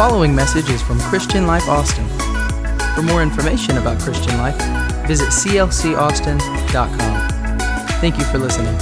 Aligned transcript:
following 0.00 0.34
message 0.34 0.70
is 0.70 0.80
from 0.80 0.98
Christian 0.98 1.46
Life 1.46 1.68
Austin. 1.68 2.08
For 2.94 3.02
more 3.02 3.22
information 3.22 3.76
about 3.76 4.00
Christian 4.00 4.34
Life, 4.38 4.56
visit 5.06 5.28
clcaustin.com. 5.28 7.28
Thank 8.00 8.16
you 8.16 8.24
for 8.24 8.38
listening. 8.38 8.74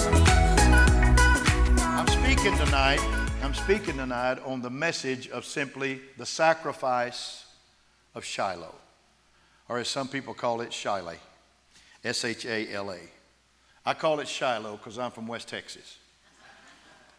I'm 1.81 2.07
speaking 2.07 2.57
tonight. 2.57 3.01
I'm 3.43 3.53
speaking 3.53 3.97
tonight 3.97 4.39
on 4.47 4.63
the 4.63 4.71
message 4.71 5.29
of 5.31 5.45
simply 5.45 6.01
the 6.19 6.25
sacrifice 6.25 7.47
of 8.15 8.25
Shiloh, 8.25 8.77
or 9.69 9.81
as 9.81 9.89
some 9.89 10.07
people 10.07 10.35
call 10.35 10.61
it, 10.61 10.73
Shiloh, 10.73 11.17
S 12.05 12.25
H 12.25 12.47
A 12.47 12.73
L 12.73 12.93
A. 12.93 13.01
I 13.85 13.95
call 13.95 14.21
it 14.21 14.29
Shiloh 14.29 14.77
because 14.77 15.01
I'm 15.01 15.11
from 15.11 15.27
West 15.27 15.49
Texas. 15.49 15.99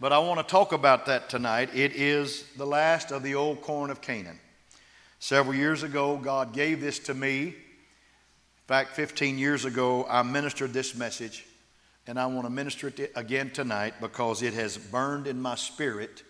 But 0.01 0.13
I 0.13 0.19
want 0.19 0.39
to 0.39 0.49
talk 0.49 0.71
about 0.71 1.07
that 1.07 1.27
tonight. 1.27 1.71
It 1.73 1.91
is 1.93 2.45
the 2.55 2.65
last 2.65 3.11
of 3.11 3.21
the 3.21 3.35
old 3.35 3.61
corn 3.61 3.89
of 3.89 3.99
Canaan. 3.99 4.39
Several 5.19 5.53
years 5.53 5.83
ago, 5.83 6.15
God 6.15 6.53
gave 6.53 6.79
this 6.79 6.99
to 6.99 7.13
me. 7.13 7.47
In 7.47 7.53
fact, 8.65 8.95
15 8.95 9.37
years 9.37 9.65
ago, 9.65 10.05
I 10.09 10.23
ministered 10.23 10.71
this 10.71 10.95
message, 10.95 11.45
and 12.07 12.17
I 12.17 12.27
want 12.27 12.45
to 12.45 12.49
minister 12.49 12.87
it 12.87 13.11
again 13.13 13.49
tonight 13.49 13.95
because 13.99 14.41
it 14.41 14.53
has 14.53 14.77
burned 14.77 15.27
in 15.27 15.41
my 15.41 15.55
spirit 15.55 16.23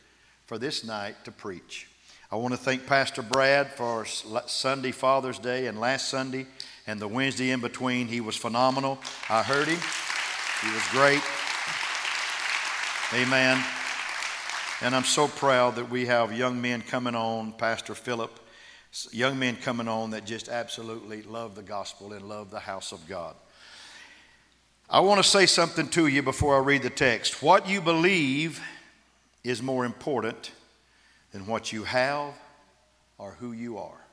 for 0.48 0.58
this 0.58 0.84
night 0.84 1.24
to 1.26 1.32
preach. 1.32 1.88
I 2.32 2.38
want 2.38 2.56
to 2.56 2.60
thank 2.60 2.88
Pastor 2.88 3.22
Brad 3.22 3.72
for 3.74 4.04
Sunday, 4.06 4.92
Father's 4.92 5.38
Day, 5.38 5.68
and 5.68 5.80
last 5.80 6.10
Sunday, 6.10 6.48
and 6.88 7.00
the 7.00 7.08
Wednesday 7.08 7.52
in 7.52 7.62
between. 7.62 8.08
He 8.08 8.20
was 8.20 8.36
phenomenal. 8.36 8.98
I 9.30 9.44
heard 9.44 9.68
him, 9.68 9.80
he 10.64 10.74
was 10.74 10.88
great. 10.88 11.22
Amen. 13.12 13.60
And 14.82 14.96
I'm 14.96 15.04
so 15.04 15.28
proud 15.28 15.78
that 15.78 15.90
we 15.90 16.06
have 16.06 16.32
young 16.32 16.62
men 16.62 16.84
coming 16.84 17.16
on, 17.16 17.54
Pastor 17.54 17.96
Philip, 17.96 18.40
young 19.10 19.40
men 19.40 19.56
coming 19.56 19.88
on 19.88 20.12
that 20.12 20.26
just 20.26 20.48
absolutely 20.48 21.24
love 21.24 21.56
the 21.56 21.64
gospel 21.64 22.14
and 22.14 22.30
love 22.30 22.52
the 22.52 22.60
house 22.60 22.92
of 22.92 23.08
God. 23.08 23.36
I 24.88 25.00
want 25.00 25.24
to 25.24 25.28
say 25.28 25.48
something 25.48 25.88
to 25.90 26.06
you 26.06 26.22
before 26.22 26.56
I 26.56 26.60
read 26.60 26.84
the 26.84 26.92
text. 26.92 27.42
What 27.42 27.68
you 27.68 27.82
believe 27.82 28.62
is 29.44 29.64
more 29.64 29.86
important 29.86 30.52
than 31.32 31.48
what 31.48 31.74
you 31.74 31.86
have 31.86 32.36
or 33.18 33.32
who 33.40 33.54
you 33.54 33.80
are. 33.80 34.06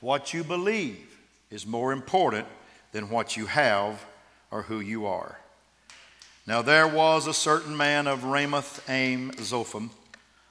What 0.00 0.34
you 0.34 0.42
believe 0.42 1.16
is 1.48 1.64
more 1.64 1.92
important 1.92 2.48
than 2.90 3.08
what 3.08 3.36
you 3.36 3.46
have 3.46 4.04
or 4.50 4.62
who 4.62 4.80
you 4.80 5.06
are. 5.06 5.38
Now 6.46 6.62
there 6.62 6.86
was 6.86 7.26
a 7.26 7.34
certain 7.34 7.76
man 7.76 8.06
of 8.06 8.20
Ramathaim 8.20 9.34
Zophim 9.36 9.90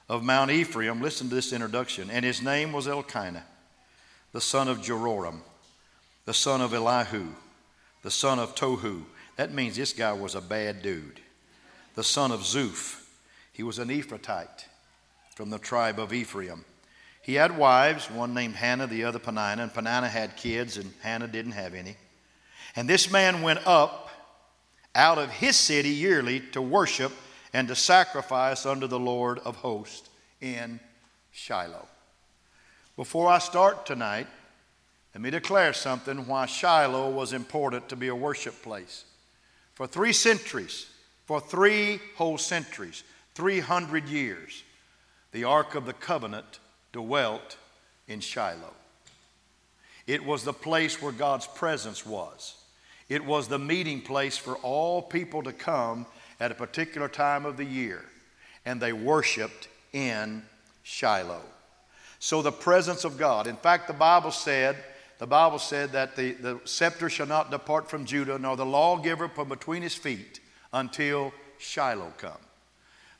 of 0.08 0.22
Mount 0.22 0.50
Ephraim. 0.50 1.00
Listen 1.00 1.28
to 1.30 1.34
this 1.34 1.52
introduction. 1.54 2.10
And 2.10 2.24
his 2.24 2.42
name 2.42 2.72
was 2.72 2.86
Elkanah, 2.86 3.44
the 4.32 4.40
son 4.40 4.68
of 4.68 4.78
Jeroham, 4.78 5.40
the 6.26 6.34
son 6.34 6.60
of 6.60 6.74
Elihu, 6.74 7.28
the 8.02 8.10
son 8.10 8.38
of 8.38 8.54
Tohu. 8.54 9.04
That 9.36 9.54
means 9.54 9.76
this 9.76 9.94
guy 9.94 10.12
was 10.12 10.34
a 10.34 10.40
bad 10.40 10.82
dude. 10.82 11.20
The 11.94 12.04
son 12.04 12.30
of 12.30 12.40
Zuph. 12.40 13.02
He 13.52 13.62
was 13.62 13.78
an 13.78 13.88
Ephratite 13.88 14.66
from 15.34 15.48
the 15.48 15.58
tribe 15.58 15.98
of 15.98 16.12
Ephraim. 16.12 16.66
He 17.22 17.34
had 17.34 17.56
wives, 17.56 18.10
one 18.10 18.34
named 18.34 18.54
Hannah, 18.54 18.86
the 18.86 19.04
other 19.04 19.18
Peninnah, 19.18 19.62
and 19.62 19.72
Peninnah 19.72 20.08
had 20.08 20.36
kids, 20.36 20.76
and 20.76 20.92
Hannah 21.00 21.26
didn't 21.26 21.52
have 21.52 21.74
any. 21.74 21.96
And 22.76 22.88
this 22.88 23.10
man 23.10 23.40
went 23.40 23.66
up 23.66 24.05
out 24.96 25.18
of 25.18 25.30
his 25.30 25.56
city 25.56 25.90
yearly 25.90 26.40
to 26.40 26.62
worship 26.62 27.12
and 27.52 27.68
to 27.68 27.76
sacrifice 27.76 28.66
unto 28.66 28.86
the 28.86 28.98
Lord 28.98 29.38
of 29.40 29.56
hosts 29.56 30.08
in 30.40 30.80
Shiloh. 31.30 31.86
Before 32.96 33.28
I 33.28 33.38
start 33.38 33.84
tonight, 33.84 34.26
let 35.14 35.20
me 35.20 35.30
declare 35.30 35.74
something 35.74 36.26
why 36.26 36.46
Shiloh 36.46 37.10
was 37.10 37.34
important 37.34 37.88
to 37.90 37.96
be 37.96 38.08
a 38.08 38.14
worship 38.14 38.62
place. 38.62 39.04
For 39.74 39.86
three 39.86 40.14
centuries, 40.14 40.86
for 41.26 41.40
three 41.40 42.00
whole 42.16 42.38
centuries, 42.38 43.04
300 43.34 44.08
years, 44.08 44.62
the 45.32 45.44
Ark 45.44 45.74
of 45.74 45.84
the 45.84 45.92
Covenant 45.92 46.58
dwelt 46.92 47.58
in 48.08 48.20
Shiloh. 48.20 48.72
It 50.06 50.24
was 50.24 50.44
the 50.44 50.54
place 50.54 51.02
where 51.02 51.12
God's 51.12 51.46
presence 51.46 52.06
was. 52.06 52.54
It 53.08 53.24
was 53.24 53.48
the 53.48 53.58
meeting 53.58 54.00
place 54.00 54.36
for 54.36 54.56
all 54.56 55.00
people 55.00 55.42
to 55.44 55.52
come 55.52 56.06
at 56.40 56.50
a 56.50 56.56
particular 56.56 57.08
time 57.08 57.46
of 57.46 57.56
the 57.56 57.64
year, 57.64 58.04
and 58.64 58.80
they 58.80 58.92
worshiped 58.92 59.68
in 59.92 60.42
Shiloh. 60.82 61.42
So 62.18 62.42
the 62.42 62.52
presence 62.52 63.04
of 63.04 63.18
God. 63.18 63.46
In 63.46 63.56
fact, 63.56 63.86
the 63.86 63.94
Bible 63.94 64.30
said, 64.30 64.76
the 65.18 65.26
Bible 65.26 65.58
said 65.58 65.92
that 65.92 66.16
the, 66.16 66.32
the 66.32 66.60
scepter 66.64 67.08
shall 67.08 67.26
not 67.26 67.50
depart 67.50 67.88
from 67.88 68.04
Judah, 68.04 68.38
nor 68.38 68.56
the 68.56 68.66
lawgiver 68.66 69.28
from 69.28 69.48
between 69.48 69.82
his 69.82 69.94
feet 69.94 70.40
until 70.72 71.32
Shiloh 71.58 72.12
come. 72.18 72.32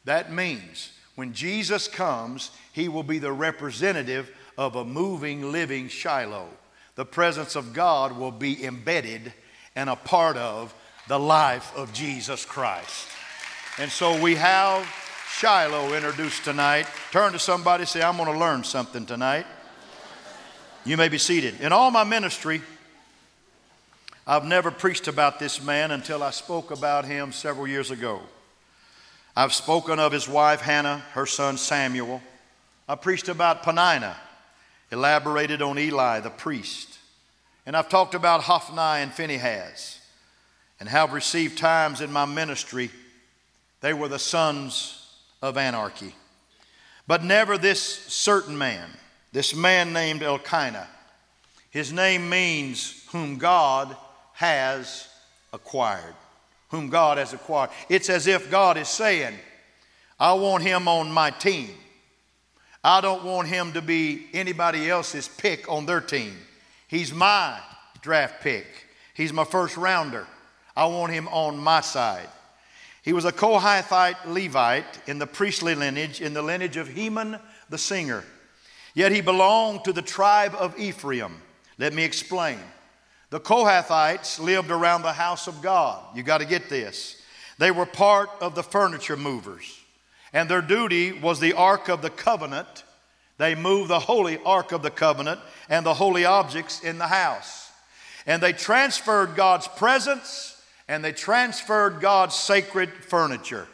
That 0.05 0.33
means 0.33 0.93
when 1.15 1.33
Jesus 1.33 1.89
comes, 1.89 2.51
he 2.73 2.89
will 2.89 3.03
be 3.03 3.19
the 3.19 3.33
representative 3.33 4.31
of 4.59 4.77
a 4.77 4.85
moving, 4.85 5.51
living 5.53 5.89
Shiloh. 5.89 6.49
The 6.95 7.07
presence 7.07 7.57
of 7.57 7.73
God 7.73 8.17
will 8.17 8.31
be 8.31 8.65
embedded 8.65 9.33
and 9.77 9.89
a 9.89 9.95
part 9.95 10.37
of 10.37 10.75
the 11.07 11.19
life 11.19 11.73
of 11.77 11.93
Jesus 11.93 12.45
Christ. 12.45 13.09
And 13.79 13.91
so 13.91 14.21
we 14.21 14.35
have 14.35 14.85
Shiloh 15.37 15.95
introduced 15.95 16.45
tonight. 16.45 16.87
Turn 17.13 17.33
to 17.33 17.39
somebody, 17.39 17.85
say, 17.85 18.03
I'm 18.03 18.17
going 18.17 18.33
to 18.33 18.39
learn 18.39 18.65
something 18.65 19.05
tonight. 19.05 19.47
You 20.87 20.97
may 20.97 21.09
be 21.09 21.19
seated. 21.19 21.61
In 21.61 21.73
all 21.73 21.91
my 21.91 22.05
ministry, 22.05 22.63
I've 24.27 24.45
never 24.45 24.71
preached 24.71 25.09
about 25.09 25.39
this 25.39 25.63
man 25.63 25.91
until 25.91 26.23
I 26.23 26.31
spoke 26.31 26.71
about 26.71 27.05
him 27.05 27.33
several 27.33 27.69
years 27.69 27.91
ago. 27.91 28.21
I've 29.37 29.53
spoken 29.53 29.99
of 29.99 30.11
his 30.11 30.27
wife 30.27 30.63
Hannah, 30.63 31.05
her 31.13 31.27
son 31.27 31.59
Samuel. 31.59 32.23
I 32.89 32.95
preached 32.95 33.29
about 33.29 33.63
Peninnah, 33.63 34.17
elaborated 34.91 35.61
on 35.61 35.79
Eli 35.79 36.21
the 36.21 36.31
priest. 36.31 36.96
And 37.67 37.77
I've 37.77 37.89
talked 37.89 38.15
about 38.15 38.43
Hophni 38.43 39.03
and 39.03 39.13
Phinehas 39.13 40.01
and 40.79 40.89
have 40.89 41.13
received 41.13 41.59
times 41.59 42.01
in 42.01 42.13
my 42.13 42.25
ministry 42.25 42.91
they 43.81 43.93
were 43.93 44.09
the 44.09 44.19
sons 44.19 45.15
of 45.43 45.57
anarchy. 45.57 46.15
But 47.07 47.23
never 47.23 47.59
this 47.59 47.81
certain 47.81 48.57
man, 48.57 48.89
this 49.33 49.55
man 49.55 49.93
named 49.93 50.23
Elkanah. 50.23 50.89
His 51.71 51.93
name 51.93 52.29
means 52.29 53.07
whom 53.13 53.37
God 53.37 53.97
has 54.33 55.09
acquired. 55.53 56.15
Whom 56.71 56.89
God 56.89 57.19
has 57.19 57.33
acquired. 57.33 57.71
It's 57.89 58.11
as 58.11 58.27
if 58.27 58.51
God 58.51 58.77
is 58.77 58.89
saying, 58.89 59.35
I 60.19 60.33
want 60.33 60.63
him 60.65 60.89
on 60.89 61.13
my 61.13 61.31
team. 61.31 61.71
I 62.83 63.01
don't 63.01 63.25
want 63.25 63.49
him 63.49 63.73
to 63.73 63.83
be 63.83 64.27
anybody 64.33 64.89
else's 64.89 65.29
pick 65.29 65.71
on 65.71 65.87
their 65.87 66.01
team. 66.01 66.35
He's 66.89 67.13
my 67.13 67.59
draft 68.01 68.43
pick. 68.43 68.67
He's 69.15 69.33
my 69.33 69.45
first 69.45 69.77
rounder. 69.77 70.27
I 70.77 70.87
want 70.87 71.13
him 71.13 71.27
on 71.29 71.57
my 71.57 71.81
side. 71.81 72.29
He 73.03 73.13
was 73.13 73.25
a 73.25 73.33
Kohathite 73.33 74.27
Levite 74.27 75.01
in 75.07 75.19
the 75.19 75.27
priestly 75.27 75.75
lineage, 75.75 76.21
in 76.21 76.35
the 76.35 76.43
lineage 76.43 76.77
of 76.77 76.89
Heman 76.89 77.39
the 77.69 77.79
singer. 77.79 78.25
Yet 78.95 79.13
he 79.13 79.21
belonged 79.21 79.85
to 79.85 79.93
the 79.93 80.03
tribe 80.03 80.55
of 80.59 80.79
Ephraim. 80.79 81.41
Let 81.79 81.93
me 81.93 82.05
explain. 82.05 82.59
The 83.31 83.41
Kohathites 83.41 84.39
lived 84.39 84.71
around 84.71 85.03
the 85.03 85.13
house 85.13 85.47
of 85.47 85.63
God. 85.63 86.17
You 86.17 86.23
got 86.23 86.39
to 86.39 86.47
get 86.47 86.69
this. 86.69 87.23
They 87.59 87.71
were 87.71 87.87
part 87.87 88.31
of 88.41 88.55
the 88.55 88.63
furniture 88.63 89.17
movers, 89.17 89.81
and 90.33 90.49
their 90.49 90.63
duty 90.63 91.13
was 91.13 91.41
the 91.41 91.55
Ark 91.55 91.89
of 91.89 92.03
the 92.03 92.11
Covenant 92.11 92.85
they 93.39 93.55
moved 93.55 93.91
the 93.91 93.99
holy 93.99 94.39
ark 94.45 94.73
of 94.73 94.83
the 94.83 94.91
covenant 94.91 95.41
and 95.69 95.85
the 95.85 95.95
holy 95.95 96.25
objects 96.25 96.83
in 96.83 96.99
the 96.99 97.07
house. 97.07 97.71
And 98.27 98.43
they 98.43 98.53
transferred 98.53 99.37
God's 99.37 99.69
presence 99.69 100.61
and 100.89 101.05
they 101.05 101.13
transferred 101.13 102.01
God's 102.01 102.35
sacred 102.35 102.91
furniture. 102.91 103.67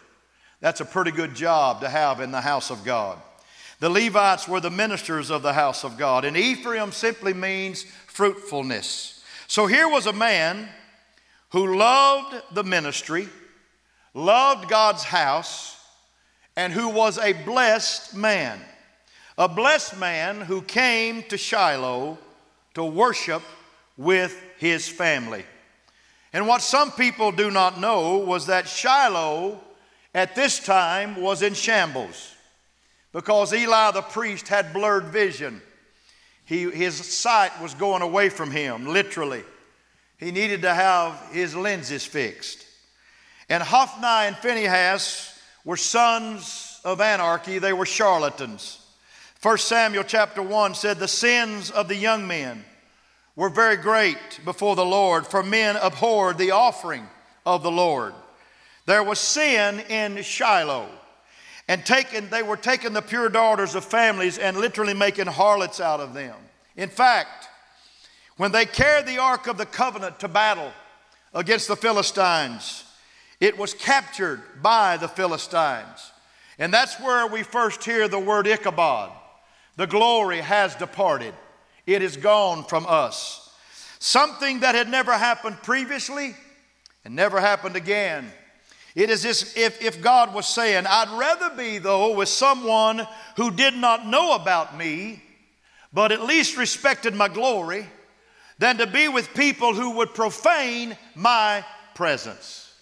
That's 0.61 0.81
a 0.81 0.85
pretty 0.85 1.11
good 1.11 1.35
job 1.35 1.81
to 1.81 1.89
have 1.89 2.21
in 2.21 2.31
the 2.31 2.41
house 2.41 2.71
of 2.71 2.85
God. 2.85 3.19
The 3.81 3.91
Levites 3.91 4.47
were 4.47 4.61
the 4.61 4.71
ministers 4.71 5.31
of 5.31 5.43
the 5.43 5.53
house 5.53 5.83
of 5.83 5.99
God, 5.99 6.25
and 6.25 6.37
Ephraim 6.37 6.93
simply 6.93 7.35
means 7.35 7.83
fruitfulness. 8.07 9.25
So 9.49 9.67
here 9.67 9.89
was 9.89 10.07
a 10.07 10.13
man 10.13 10.69
who 11.49 11.77
loved 11.77 12.37
the 12.53 12.63
ministry, 12.63 13.29
loved 14.15 14.69
God's 14.69 15.03
house, 15.03 15.77
and 16.57 16.73
who 16.73 16.91
was 16.91 17.19
a 17.19 17.33
blessed 17.33 18.15
man 18.15 18.61
a 19.43 19.49
blessed 19.49 19.99
man 19.99 20.41
who 20.41 20.63
came 20.63 21.25
to 21.25 21.37
Shiloh 21.37 22.17
to 22.75 22.85
worship 22.85 23.43
with 23.97 24.41
his 24.59 24.89
family. 24.89 25.45
And 26.33 26.47
what 26.47 26.63
some 26.63 26.93
people 26.93 27.33
do 27.33 27.51
not 27.51 27.81
know 27.81 28.19
was 28.19 28.47
that 28.47 28.69
Shiloh 28.69 29.61
at 30.15 30.37
this 30.37 30.61
time 30.61 31.21
was 31.21 31.43
in 31.43 31.55
shambles. 31.55 32.37
because 33.13 33.53
Eli 33.53 33.91
the 33.91 34.03
priest 34.03 34.47
had 34.47 34.73
blurred 34.73 35.07
vision. 35.07 35.61
He, 36.45 36.71
his 36.71 36.95
sight 36.95 37.61
was 37.61 37.75
going 37.75 38.03
away 38.03 38.29
from 38.29 38.53
him, 38.53 38.87
literally. 38.87 39.43
He 40.19 40.31
needed 40.31 40.63
to 40.63 40.73
have 40.73 41.21
his 41.33 41.57
lenses 41.57 42.05
fixed. 42.05 42.65
And 43.49 43.61
Hophni 43.61 44.29
and 44.29 44.37
Phinehas 44.37 45.37
were 45.65 45.77
sons 45.77 46.81
of 46.85 47.01
anarchy, 47.01 47.59
they 47.59 47.73
were 47.73 47.87
charlatans. 47.87 48.79
1 49.43 49.59
Samuel 49.59 50.05
chapter 50.05 50.41
1 50.41 50.77
said, 50.77 51.01
The 51.01 51.09
sins 51.09 51.73
of 51.73 51.89
the 51.89 51.97
young 51.97 52.29
men 52.29 52.65
were 53.35 53.49
very 53.49 53.75
great 53.75 54.39
before 54.45 54.77
the 54.77 54.85
Lord, 54.85 55.27
for 55.27 55.43
men 55.43 55.75
abhorred 55.75 56.39
the 56.39 56.53
offering 56.53 57.09
of 57.45 57.65
the 57.65 57.71
Lord. 57.71 58.15
There 58.87 59.03
was 59.03 59.19
sin 59.19 59.81
in 59.89 60.23
Shiloh. 60.23 60.89
And 61.67 61.85
taken, 61.85 62.31
they 62.31 62.45
were 62.45 62.57
taking 62.57 62.93
the 62.93 63.03
pure 63.03 63.29
daughters 63.29 63.75
of 63.75 63.85
families 63.85 64.39
and 64.39 64.57
literally 64.57 64.95
making 64.95 65.27
harlots 65.27 65.81
out 65.81 65.99
of 65.99 66.15
them. 66.15 66.37
In 66.77 66.89
fact, 66.89 67.49
when 68.37 68.53
they 68.53 68.65
carried 68.65 69.07
the 69.07 69.19
Ark 69.19 69.49
of 69.49 69.59
the 69.59 69.67
Covenant 69.67 70.21
to 70.21 70.29
battle 70.29 70.71
against 71.35 71.67
the 71.67 71.77
Philistines, 71.77 72.85
it 73.41 73.59
was 73.59 73.75
captured 73.75 74.41
by 74.63 74.97
the 74.97 75.09
Philistines. 75.09 76.13
And 76.61 76.73
that's 76.73 77.01
where 77.01 77.27
we 77.27 77.43
first 77.43 77.83
hear 77.83 78.07
the 78.07 78.21
word 78.21 78.47
Ichabod. 78.47 79.11
The 79.77 79.87
glory 79.87 80.41
has 80.41 80.75
departed, 80.75 81.35
it 81.87 82.03
is 82.03 82.17
gone 82.17 82.65
from 82.65 82.87
us. 82.89 83.39
Something 83.99 84.61
that 84.61 84.75
had 84.75 84.89
never 84.89 85.13
happened 85.13 85.63
previously 85.63 86.35
and 87.05 87.15
never 87.15 87.41
happened 87.41 87.77
again 87.77 88.31
it 88.95 89.09
is 89.09 89.25
as 89.25 89.57
if, 89.57 89.83
if 89.83 90.03
God 90.03 90.35
was 90.35 90.47
saying, 90.47 90.85
I'd 90.87 91.19
rather 91.19 91.57
be, 91.57 91.79
though, 91.79 92.15
with 92.15 92.29
someone 92.29 93.07
who 93.37 93.51
did 93.51 93.75
not 93.75 94.07
know 94.07 94.35
about 94.35 94.77
me, 94.77 95.23
but 95.93 96.13
at 96.13 96.23
least 96.23 96.59
respected 96.59 97.15
my 97.15 97.29
glory, 97.29 97.87
than 98.59 98.77
to 98.79 98.87
be 98.87 99.09
with 99.09 99.35
people 99.35 99.75
who 99.75 99.97
would 99.97 100.15
profane 100.15 100.97
my 101.15 101.65
presence. 101.95 102.75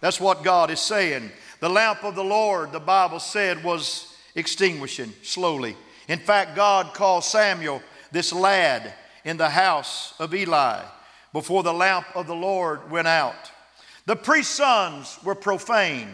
That's 0.00 0.20
what 0.20 0.44
God 0.44 0.70
is 0.70 0.80
saying. 0.80 1.30
The 1.60 1.68
lamp 1.68 2.04
of 2.04 2.14
the 2.14 2.24
Lord, 2.24 2.70
the 2.70 2.78
Bible 2.78 3.18
said, 3.18 3.64
was 3.64 4.14
extinguishing 4.36 5.12
slowly. 5.22 5.76
In 6.08 6.18
fact, 6.18 6.56
God 6.56 6.94
called 6.94 7.22
Samuel, 7.22 7.82
this 8.10 8.32
lad, 8.32 8.94
in 9.24 9.36
the 9.36 9.50
house 9.50 10.14
of 10.18 10.34
Eli 10.34 10.82
before 11.32 11.62
the 11.62 11.72
lamp 11.72 12.06
of 12.14 12.26
the 12.26 12.34
Lord 12.34 12.90
went 12.90 13.06
out. 13.06 13.52
The 14.06 14.16
priest's 14.16 14.54
sons 14.54 15.18
were 15.22 15.34
profane. 15.34 16.08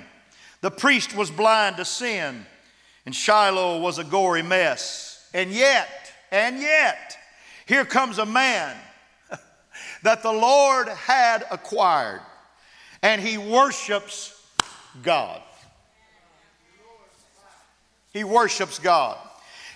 The 0.60 0.70
priest 0.70 1.16
was 1.16 1.30
blind 1.30 1.76
to 1.76 1.84
sin. 1.84 2.44
And 3.06 3.14
Shiloh 3.14 3.80
was 3.80 3.98
a 3.98 4.04
gory 4.04 4.42
mess. 4.42 5.28
And 5.32 5.50
yet, 5.50 6.12
and 6.32 6.58
yet, 6.58 7.16
here 7.66 7.84
comes 7.84 8.18
a 8.18 8.26
man 8.26 8.76
that 10.02 10.22
the 10.22 10.32
Lord 10.32 10.88
had 10.88 11.46
acquired. 11.50 12.22
And 13.02 13.20
he 13.20 13.38
worships 13.38 14.42
God. 15.02 15.40
He 18.12 18.24
worships 18.24 18.78
God. 18.78 19.18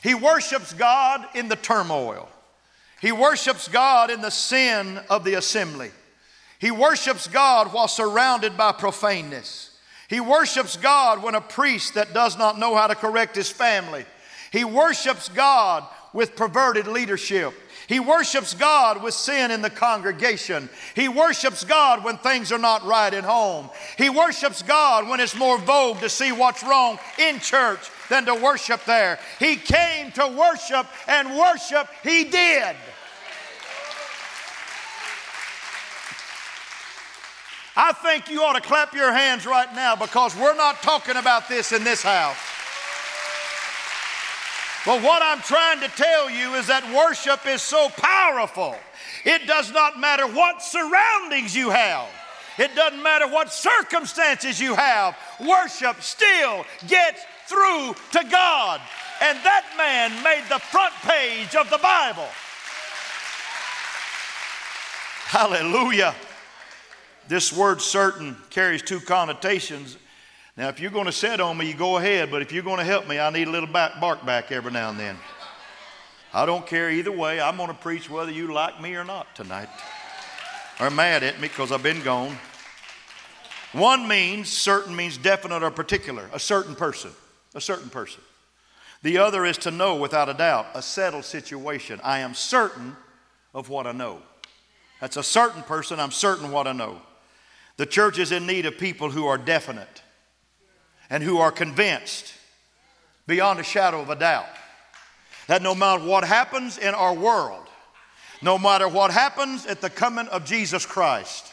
He 0.03 0.15
worships 0.15 0.73
God 0.73 1.27
in 1.35 1.49
the 1.49 1.57
turmoil. 1.57 2.29
He 3.01 3.13
worships 3.13 3.69
God 3.69 4.11
in 4.11 4.21
the 4.21 4.31
sin 4.31 5.01
of 5.09 5.25
the 5.25 5.35
assembly. 5.35 5.91
He 6.59 6.71
worships 6.71 7.29
God 7.29 7.73
while 7.73 7.89
surrounded 7.89 8.57
by 8.57 8.73
profaneness. 8.73 9.79
He 10.09 10.21
worships 10.21 10.77
God 10.77 11.23
when 11.23 11.35
a 11.35 11.41
priest 11.41 11.95
that 11.95 12.15
does 12.15 12.37
not 12.37 12.59
know 12.59 12.75
how 12.75 12.87
to 12.87 12.95
correct 12.95 13.37
his 13.37 13.51
family. 13.51 14.05
He 14.51 14.65
worships 14.65 15.29
God 15.29 15.87
with 16.13 16.35
perverted 16.35 16.87
leadership. 16.87 17.53
He 17.89 18.01
worships 18.01 18.53
God 18.53 19.03
with 19.03 19.15
sin 19.15 19.51
in 19.51 19.63
the 19.63 19.71
congregation. 19.71 20.69
He 20.95 21.09
worships 21.09 21.65
God 21.65 22.05
when 22.05 22.19
things 22.19 22.53
are 22.53 22.59
not 22.59 22.85
right 22.85 23.13
at 23.15 23.25
home. 23.25 23.71
He 23.97 24.11
worships 24.11 24.61
God 24.61 25.09
when 25.09 25.21
it's 25.21 25.35
more 25.35 25.59
vogue 25.59 26.01
to 26.01 26.11
see 26.11 26.31
what's 26.31 26.63
wrong 26.63 26.99
in 27.19 27.41
church 27.41 27.81
than 28.11 28.27
to 28.27 28.35
worship 28.35 28.85
there. 28.85 29.19
He 29.39 29.57
came 29.57 30.13
to 30.13 30.29
worship, 30.29 30.87
and 31.07 31.39
worship 31.39 31.89
he 32.03 32.25
did. 32.25 32.77
I 37.75 37.93
think 37.93 38.29
you 38.29 38.43
ought 38.43 38.55
to 38.55 38.61
clap 38.61 38.93
your 38.93 39.13
hands 39.13 39.47
right 39.47 39.73
now 39.75 39.97
because 39.97 40.37
we're 40.37 40.57
not 40.57 40.83
talking 40.83 41.17
about 41.17 41.49
this 41.49 41.73
in 41.73 41.85
this 41.85 42.03
house. 42.03 42.37
But 44.89 45.03
what 45.03 45.21
I'm 45.21 45.43
trying 45.43 45.81
to 45.81 45.89
tell 45.89 46.31
you 46.31 46.55
is 46.55 46.69
that 46.69 46.83
worship 46.97 47.47
is 47.47 47.61
so 47.61 47.91
powerful. 47.91 48.75
It 49.27 49.47
does 49.47 49.71
not 49.71 50.01
matter 50.01 50.27
what 50.27 50.63
surroundings 50.63 51.55
you 51.55 51.69
have. 51.69 52.09
It 52.59 52.75
doesn't 52.75 53.03
matter 53.03 53.29
what 53.29 53.53
circumstances 53.53 54.59
you 54.59 54.75
have. 54.75 55.15
Worship 55.47 56.01
still 56.01 56.65
gets 56.87 57.23
through 57.49 57.97
to 58.13 58.27
God. 58.31 58.81
And 59.21 59.37
that 59.45 59.67
man 59.77 60.11
made 60.25 60.45
the 60.49 60.59
front 60.59 60.95
page 61.03 61.55
of 61.55 61.69
the 61.69 61.77
Bible. 61.83 62.27
Hallelujah. 65.27 66.15
This 67.29 67.53
word 67.53 67.83
certain 67.83 68.39
carries 68.49 68.81
two 68.81 69.01
connotations. 69.01 69.99
Now, 70.59 70.67
if 70.67 70.81
you're 70.81 70.91
going 70.91 71.07
to 71.07 71.13
sit 71.13 71.39
on 71.39 71.57
me, 71.57 71.69
you 71.69 71.75
go 71.75 71.99
ahead, 71.99 72.33
but 72.33 72.43
if 72.43 72.51
you're 72.51 72.65
going 72.65 72.79
to 72.79 72.85
help 72.85 73.07
me, 73.07 73.21
I 73.21 73.31
need 73.31 73.47
a 73.47 73.51
little 73.51 73.69
back, 73.69 74.01
bark 74.01 74.27
back 74.27 74.51
every 74.51 74.73
now 74.73 74.91
and 74.91 74.99
then. 74.99 75.17
I 76.35 76.47
don't 76.47 76.67
care 76.67 76.91
either 76.91 77.13
way. 77.13 77.41
I'm 77.41 77.57
going 77.57 77.69
to 77.69 77.77
preach 77.77 78.11
whether 78.11 78.33
you 78.33 78.53
like 78.53 78.83
me 78.83 78.97
or 78.97 79.05
not 79.05 79.33
tonight. 79.37 79.69
Or 80.81 80.91
mad 80.91 81.23
at 81.23 81.37
me 81.41 81.47
because 81.47 81.71
I've 81.71 81.85
been 81.85 82.03
gone. 82.03 82.37
One 83.73 84.09
means, 84.09 84.49
certain 84.49 84.97
means 84.97 85.17
definite 85.17 85.63
or 85.63 85.71
particular, 85.71 86.29
a 86.33 86.41
certain 86.41 86.75
person, 86.75 87.13
a 87.55 87.61
certain 87.61 87.89
person. 87.89 88.23
The 89.05 89.19
other 89.19 89.47
is 89.47 89.59
to 89.59 89.71
know 89.71 89.95
without 89.95 90.29
a 90.29 90.35
doubt, 90.35 90.67
a 90.75 90.83
settled 90.83 91.25
situation. 91.25 92.01
I 92.03 92.19
am 92.19 92.35
certain 92.35 92.97
of 93.55 93.69
what 93.69 93.87
I 93.87 93.93
know. 93.93 94.23
That's 95.01 95.17
a 95.17 95.23
certain 95.23 95.63
person, 95.63 96.01
I'm 96.01 96.11
certain 96.11 96.51
what 96.51 96.67
I 96.67 96.73
know. 96.73 97.01
The 97.77 97.87
church 97.87 98.19
is 98.19 98.33
in 98.33 98.45
need 98.45 98.67
of 98.67 98.77
people 98.77 99.11
who 99.11 99.25
are 99.27 99.39
definite 99.39 100.03
and 101.11 101.23
who 101.23 101.39
are 101.39 101.51
convinced 101.51 102.35
beyond 103.27 103.61
a 103.61 103.63
shadow 103.63 104.01
of 104.01 104.11
a 104.11 104.17
doubt 104.17 104.47
that 105.47 105.63
no 105.63 105.75
matter 105.75 106.05
what 106.05 106.25
happens 106.25 106.79
in 106.79 106.95
our 106.95 107.15
world, 107.15 107.67
no 108.43 108.59
matter 108.59 108.89
what 108.89 109.11
happens 109.11 109.67
at 109.67 109.81
the 109.81 109.91
coming 109.91 110.29
of 110.29 110.45
Jesus 110.45 110.87
Christ, 110.87 111.53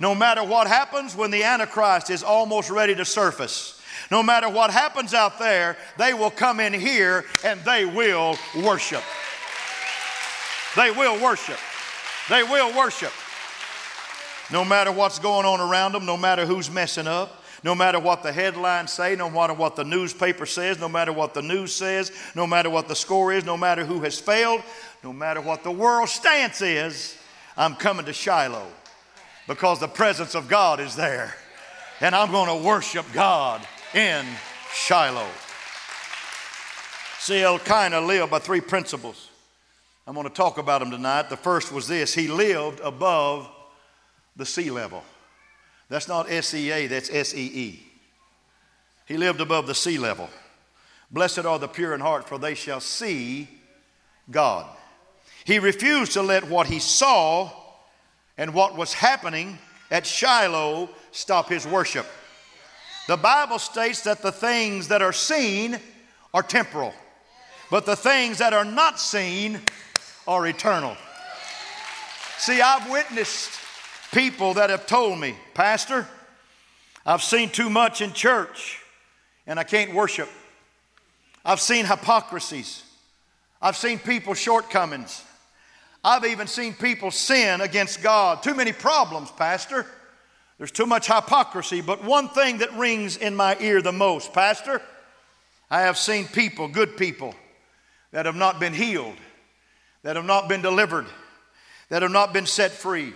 no 0.00 0.14
matter 0.14 0.42
what 0.42 0.66
happens 0.66 1.14
when 1.14 1.30
the 1.30 1.44
Antichrist 1.44 2.10
is 2.10 2.22
almost 2.22 2.70
ready 2.70 2.94
to 2.94 3.04
surface, 3.04 3.80
no 4.10 4.22
matter 4.22 4.48
what 4.48 4.70
happens 4.70 5.14
out 5.14 5.38
there, 5.38 5.76
they 5.98 6.14
will 6.14 6.30
come 6.30 6.58
in 6.58 6.72
here 6.72 7.24
and 7.44 7.60
they 7.60 7.84
will 7.84 8.36
worship. 8.62 9.02
They 10.76 10.90
will 10.90 11.22
worship. 11.22 11.58
They 12.28 12.42
will 12.42 12.76
worship. 12.76 13.12
No 14.50 14.64
matter 14.64 14.90
what's 14.90 15.18
going 15.18 15.46
on 15.46 15.60
around 15.60 15.92
them, 15.92 16.06
no 16.06 16.16
matter 16.16 16.44
who's 16.44 16.70
messing 16.70 17.06
up, 17.06 17.43
no 17.64 17.74
matter 17.74 17.98
what 17.98 18.22
the 18.22 18.30
headlines 18.30 18.92
say, 18.92 19.16
no 19.16 19.30
matter 19.30 19.54
what 19.54 19.74
the 19.74 19.84
newspaper 19.84 20.44
says, 20.44 20.78
no 20.78 20.88
matter 20.88 21.14
what 21.14 21.32
the 21.32 21.40
news 21.40 21.74
says, 21.74 22.12
no 22.34 22.46
matter 22.46 22.68
what 22.68 22.88
the 22.88 22.94
score 22.94 23.32
is, 23.32 23.42
no 23.46 23.56
matter 23.56 23.86
who 23.86 24.02
has 24.02 24.20
failed, 24.20 24.62
no 25.02 25.14
matter 25.14 25.40
what 25.40 25.64
the 25.64 25.70
world 25.70 26.10
stance 26.10 26.60
is, 26.60 27.16
I'm 27.56 27.74
coming 27.74 28.04
to 28.04 28.12
Shiloh 28.12 28.70
because 29.48 29.80
the 29.80 29.88
presence 29.88 30.34
of 30.34 30.46
God 30.46 30.78
is 30.78 30.94
there. 30.94 31.34
And 32.00 32.14
I'm 32.14 32.30
going 32.30 32.48
to 32.48 32.66
worship 32.66 33.06
God 33.14 33.66
in 33.94 34.26
Shiloh. 34.74 35.30
See, 37.18 37.40
Elkanah 37.40 38.02
lived 38.02 38.30
by 38.30 38.40
three 38.40 38.60
principles. 38.60 39.30
I'm 40.06 40.12
going 40.12 40.28
to 40.28 40.34
talk 40.34 40.58
about 40.58 40.80
them 40.80 40.90
tonight. 40.90 41.30
The 41.30 41.38
first 41.38 41.72
was 41.72 41.88
this 41.88 42.12
he 42.12 42.28
lived 42.28 42.80
above 42.80 43.48
the 44.36 44.44
sea 44.44 44.70
level. 44.70 45.02
That's 45.94 46.08
not 46.08 46.28
S 46.28 46.52
E 46.54 46.72
A, 46.72 46.88
that's 46.88 47.08
S 47.08 47.36
E 47.36 47.50
E. 47.54 47.86
He 49.06 49.16
lived 49.16 49.40
above 49.40 49.68
the 49.68 49.76
sea 49.76 49.96
level. 49.96 50.28
Blessed 51.12 51.46
are 51.46 51.60
the 51.60 51.68
pure 51.68 51.94
in 51.94 52.00
heart, 52.00 52.28
for 52.28 52.36
they 52.36 52.56
shall 52.56 52.80
see 52.80 53.48
God. 54.28 54.66
He 55.44 55.60
refused 55.60 56.14
to 56.14 56.22
let 56.22 56.48
what 56.48 56.66
he 56.66 56.80
saw 56.80 57.48
and 58.36 58.52
what 58.52 58.76
was 58.76 58.92
happening 58.92 59.56
at 59.88 60.04
Shiloh 60.04 60.90
stop 61.12 61.48
his 61.48 61.64
worship. 61.64 62.06
The 63.06 63.16
Bible 63.16 63.60
states 63.60 64.00
that 64.00 64.20
the 64.20 64.32
things 64.32 64.88
that 64.88 65.00
are 65.00 65.12
seen 65.12 65.78
are 66.34 66.42
temporal, 66.42 66.92
but 67.70 67.86
the 67.86 67.94
things 67.94 68.38
that 68.38 68.52
are 68.52 68.64
not 68.64 68.98
seen 68.98 69.60
are 70.26 70.44
eternal. 70.48 70.96
See, 72.38 72.60
I've 72.60 72.90
witnessed 72.90 73.60
people 74.14 74.54
that 74.54 74.70
have 74.70 74.86
told 74.86 75.18
me, 75.18 75.34
Pastor, 75.52 76.06
I've 77.04 77.22
seen 77.22 77.50
too 77.50 77.68
much 77.68 78.00
in 78.00 78.12
church 78.12 78.80
and 79.46 79.58
I 79.58 79.64
can't 79.64 79.92
worship. 79.92 80.28
I've 81.44 81.60
seen 81.60 81.84
hypocrisies. 81.84 82.84
I've 83.60 83.76
seen 83.76 83.98
people's 83.98 84.38
shortcomings. 84.38 85.22
I've 86.02 86.24
even 86.24 86.46
seen 86.46 86.74
people 86.74 87.10
sin 87.10 87.60
against 87.60 88.02
God. 88.02 88.42
Too 88.42 88.54
many 88.54 88.72
problems, 88.72 89.30
Pastor. 89.32 89.84
There's 90.58 90.70
too 90.70 90.86
much 90.86 91.08
hypocrisy. 91.08 91.80
But 91.80 92.04
one 92.04 92.28
thing 92.28 92.58
that 92.58 92.72
rings 92.74 93.16
in 93.16 93.34
my 93.34 93.56
ear 93.58 93.82
the 93.82 93.92
most, 93.92 94.32
Pastor, 94.32 94.80
I 95.70 95.80
have 95.82 95.98
seen 95.98 96.26
people, 96.26 96.68
good 96.68 96.96
people, 96.96 97.34
that 98.12 98.26
have 98.26 98.36
not 98.36 98.60
been 98.60 98.74
healed, 98.74 99.16
that 100.02 100.14
have 100.14 100.24
not 100.24 100.48
been 100.48 100.62
delivered, 100.62 101.06
that 101.88 102.02
have 102.02 102.12
not 102.12 102.32
been 102.32 102.46
set 102.46 102.70
free. 102.70 103.12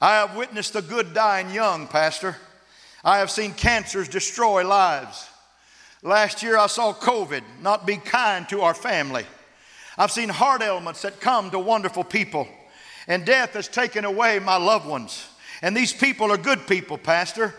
I 0.00 0.14
have 0.16 0.36
witnessed 0.36 0.74
the 0.74 0.82
good 0.82 1.12
dying 1.12 1.50
young, 1.50 1.88
Pastor. 1.88 2.36
I 3.04 3.18
have 3.18 3.30
seen 3.30 3.52
cancers 3.52 4.08
destroy 4.08 4.66
lives. 4.66 5.28
Last 6.02 6.42
year 6.42 6.56
I 6.56 6.68
saw 6.68 6.92
COVID 6.92 7.42
not 7.62 7.84
be 7.84 7.96
kind 7.96 8.48
to 8.50 8.60
our 8.60 8.74
family. 8.74 9.26
I've 9.96 10.12
seen 10.12 10.28
heart 10.28 10.62
ailments 10.62 11.02
that 11.02 11.20
come 11.20 11.50
to 11.50 11.58
wonderful 11.58 12.04
people, 12.04 12.46
and 13.08 13.26
death 13.26 13.54
has 13.54 13.66
taken 13.66 14.04
away 14.04 14.38
my 14.38 14.56
loved 14.56 14.86
ones. 14.86 15.26
And 15.62 15.76
these 15.76 15.92
people 15.92 16.30
are 16.30 16.38
good 16.38 16.68
people, 16.68 16.96
Pastor, 16.96 17.52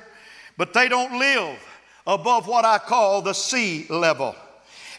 but 0.56 0.74
they 0.74 0.88
don't 0.88 1.20
live 1.20 1.60
above 2.08 2.48
what 2.48 2.64
I 2.64 2.78
call 2.78 3.22
the 3.22 3.34
sea 3.34 3.86
level. 3.90 4.34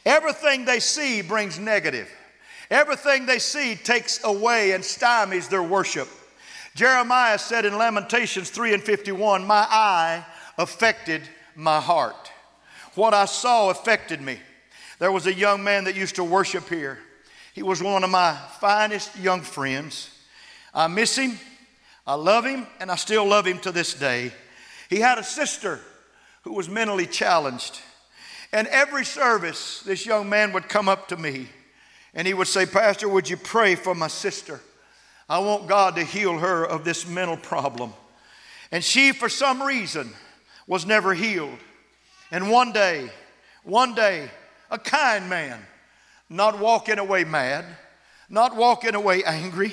Everything 0.04 0.66
they 0.66 0.80
see 0.80 1.22
brings 1.22 1.58
negative. 1.58 2.10
Everything 2.70 3.24
they 3.24 3.38
see 3.38 3.74
takes 3.74 4.22
away 4.24 4.72
and 4.72 4.84
stymies 4.84 5.48
their 5.48 5.62
worship. 5.62 6.08
Jeremiah 6.74 7.38
said 7.38 7.64
in 7.64 7.76
Lamentations 7.76 8.50
3 8.50 8.74
and 8.74 8.82
51, 8.82 9.46
My 9.46 9.66
eye 9.68 10.24
affected 10.56 11.22
my 11.54 11.80
heart. 11.80 12.30
What 12.94 13.14
I 13.14 13.24
saw 13.24 13.70
affected 13.70 14.20
me. 14.20 14.38
There 14.98 15.12
was 15.12 15.26
a 15.26 15.34
young 15.34 15.64
man 15.64 15.84
that 15.84 15.96
used 15.96 16.16
to 16.16 16.24
worship 16.24 16.68
here. 16.68 16.98
He 17.54 17.62
was 17.62 17.82
one 17.82 18.04
of 18.04 18.10
my 18.10 18.36
finest 18.60 19.18
young 19.18 19.40
friends. 19.40 20.10
I 20.72 20.86
miss 20.86 21.16
him, 21.16 21.38
I 22.06 22.14
love 22.14 22.44
him, 22.44 22.66
and 22.78 22.90
I 22.90 22.96
still 22.96 23.26
love 23.26 23.46
him 23.46 23.58
to 23.60 23.72
this 23.72 23.94
day. 23.94 24.32
He 24.88 25.00
had 25.00 25.18
a 25.18 25.24
sister 25.24 25.80
who 26.42 26.52
was 26.52 26.68
mentally 26.68 27.06
challenged. 27.06 27.80
And 28.52 28.66
every 28.68 29.04
service, 29.04 29.80
this 29.80 30.06
young 30.06 30.28
man 30.28 30.52
would 30.52 30.68
come 30.68 30.88
up 30.88 31.08
to 31.08 31.16
me 31.16 31.48
and 32.14 32.26
he 32.26 32.34
would 32.34 32.48
say, 32.48 32.66
Pastor, 32.66 33.08
would 33.08 33.28
you 33.28 33.36
pray 33.36 33.74
for 33.74 33.94
my 33.94 34.08
sister? 34.08 34.60
I 35.30 35.38
want 35.38 35.68
God 35.68 35.94
to 35.94 36.02
heal 36.02 36.38
her 36.38 36.64
of 36.64 36.84
this 36.84 37.06
mental 37.06 37.36
problem. 37.36 37.92
And 38.72 38.82
she, 38.82 39.12
for 39.12 39.28
some 39.28 39.62
reason, 39.62 40.10
was 40.66 40.84
never 40.84 41.14
healed. 41.14 41.56
And 42.32 42.50
one 42.50 42.72
day, 42.72 43.10
one 43.62 43.94
day, 43.94 44.28
a 44.72 44.78
kind 44.78 45.30
man, 45.30 45.60
not 46.28 46.58
walking 46.58 46.98
away 46.98 47.22
mad, 47.22 47.64
not 48.28 48.56
walking 48.56 48.96
away 48.96 49.22
angry, 49.22 49.72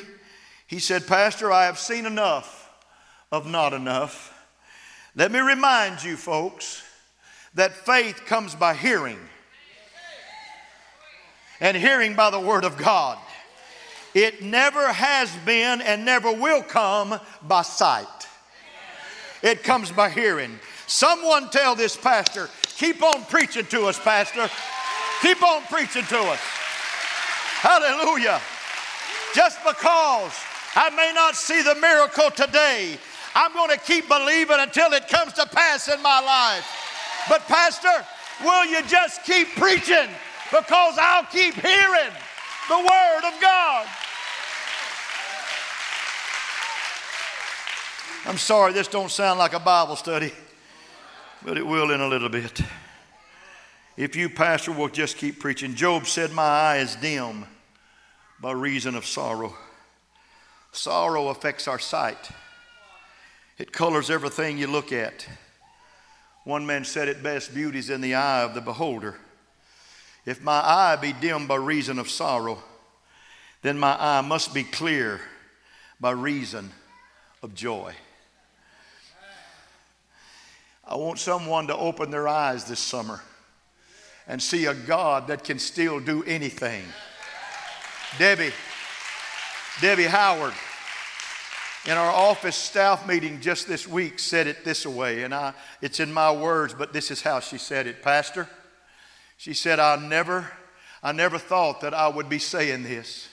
he 0.67 0.77
said, 0.77 1.07
Pastor, 1.07 1.51
I 1.51 1.65
have 1.65 1.79
seen 1.79 2.05
enough 2.05 2.69
of 3.31 3.47
not 3.47 3.73
enough. 3.73 4.31
Let 5.15 5.31
me 5.31 5.39
remind 5.39 6.03
you, 6.03 6.17
folks, 6.17 6.83
that 7.55 7.73
faith 7.73 8.27
comes 8.27 8.53
by 8.53 8.75
hearing, 8.75 9.17
and 11.59 11.75
hearing 11.75 12.15
by 12.15 12.29
the 12.29 12.39
Word 12.39 12.63
of 12.63 12.77
God. 12.77 13.17
It 14.17 14.41
never 14.41 14.91
has 14.91 15.29
been 15.45 15.79
and 15.79 16.03
never 16.03 16.31
will 16.31 16.63
come 16.63 17.19
by 17.47 17.61
sight. 17.61 18.07
It 19.43 19.61
comes 19.61 19.91
by 19.91 20.09
hearing. 20.09 20.59
Someone 20.87 21.51
tell 21.51 21.75
this 21.75 21.95
pastor, 21.95 22.49
keep 22.63 23.03
on 23.03 23.25
preaching 23.25 23.67
to 23.67 23.85
us, 23.85 23.99
pastor. 23.99 24.49
Keep 25.21 25.43
on 25.43 25.61
preaching 25.69 26.01
to 26.05 26.17
us. 26.17 26.39
Hallelujah. 27.61 28.41
Just 29.35 29.59
because 29.63 30.33
I 30.73 30.89
may 30.95 31.11
not 31.13 31.35
see 31.35 31.61
the 31.61 31.75
miracle 31.75 32.31
today, 32.31 32.97
I'm 33.35 33.53
going 33.53 33.69
to 33.69 33.77
keep 33.77 34.07
believing 34.07 34.57
until 34.57 34.93
it 34.93 35.07
comes 35.09 35.33
to 35.33 35.45
pass 35.45 35.89
in 35.89 36.01
my 36.01 36.21
life. 36.21 36.65
But, 37.29 37.41
Pastor, 37.41 38.03
will 38.43 38.65
you 38.65 38.81
just 38.87 39.23
keep 39.25 39.49
preaching? 39.49 40.09
Because 40.49 40.97
I'll 40.97 41.25
keep 41.25 41.53
hearing 41.53 42.13
the 42.67 42.79
Word 42.79 43.21
of 43.23 43.39
God. 43.39 43.85
I'm 48.25 48.37
sorry 48.37 48.73
this 48.73 48.87
don't 48.87 49.11
sound 49.11 49.39
like 49.39 49.53
a 49.53 49.59
Bible 49.59 49.95
study, 49.95 50.31
but 51.45 51.57
it 51.57 51.65
will 51.65 51.91
in 51.91 52.01
a 52.01 52.07
little 52.07 52.29
bit. 52.29 52.61
If 53.95 54.15
you, 54.15 54.29
Pastor, 54.29 54.71
will 54.71 54.89
just 54.89 55.17
keep 55.17 55.39
preaching. 55.39 55.73
Job 55.73 56.05
said, 56.05 56.31
My 56.31 56.43
eye 56.43 56.77
is 56.77 56.95
dim 56.95 57.45
by 58.39 58.51
reason 58.51 58.95
of 58.95 59.05
sorrow. 59.05 59.55
Sorrow 60.71 61.29
affects 61.29 61.67
our 61.67 61.79
sight, 61.79 62.29
it 63.57 63.71
colors 63.71 64.11
everything 64.11 64.57
you 64.57 64.67
look 64.67 64.91
at. 64.91 65.27
One 66.43 66.65
man 66.65 66.85
said 66.85 67.07
it 67.07 67.23
best 67.23 67.53
beauty's 67.53 67.89
in 67.89 67.99
the 67.99 68.15
eye 68.15 68.43
of 68.43 68.53
the 68.53 68.61
beholder. 68.61 69.15
If 70.25 70.41
my 70.41 70.61
eye 70.61 70.95
be 70.95 71.13
dim 71.13 71.47
by 71.47 71.55
reason 71.55 71.99
of 71.99 72.09
sorrow, 72.09 72.61
then 73.63 73.79
my 73.79 73.97
eye 73.99 74.21
must 74.21 74.53
be 74.53 74.63
clear 74.63 75.19
by 75.99 76.11
reason 76.11 76.71
of 77.41 77.55
joy. 77.55 77.93
I 80.89 80.95
want 80.95 81.19
someone 81.19 81.67
to 81.67 81.75
open 81.75 82.11
their 82.11 82.29
eyes 82.29 82.63
this 82.63 82.79
summer 82.79 83.21
and 84.25 84.41
see 84.41 84.65
a 84.65 84.73
God 84.73 85.27
that 85.27 85.43
can 85.43 85.59
still 85.59 85.99
do 85.99 86.23
anything. 86.23 86.85
Debbie, 88.17 88.53
Debbie 89.81 90.05
Howard, 90.05 90.53
in 91.85 91.91
our 91.91 92.11
office 92.11 92.55
staff 92.55 93.05
meeting 93.05 93.41
just 93.41 93.67
this 93.67 93.85
week, 93.85 94.17
said 94.17 94.47
it 94.47 94.63
this 94.63 94.85
way, 94.85 95.23
and 95.23 95.33
I, 95.33 95.53
it's 95.81 95.99
in 95.99 96.11
my 96.11 96.31
words, 96.31 96.73
but 96.73 96.93
this 96.93 97.11
is 97.11 97.21
how 97.21 97.41
she 97.41 97.57
said 97.57 97.85
it. 97.85 98.01
Pastor, 98.01 98.47
she 99.35 99.53
said, 99.53 99.79
I 99.79 99.97
never, 99.97 100.49
I 101.03 101.11
never 101.11 101.37
thought 101.37 101.81
that 101.81 101.93
I 101.93 102.07
would 102.07 102.29
be 102.29 102.39
saying 102.39 102.83
this. 102.83 103.27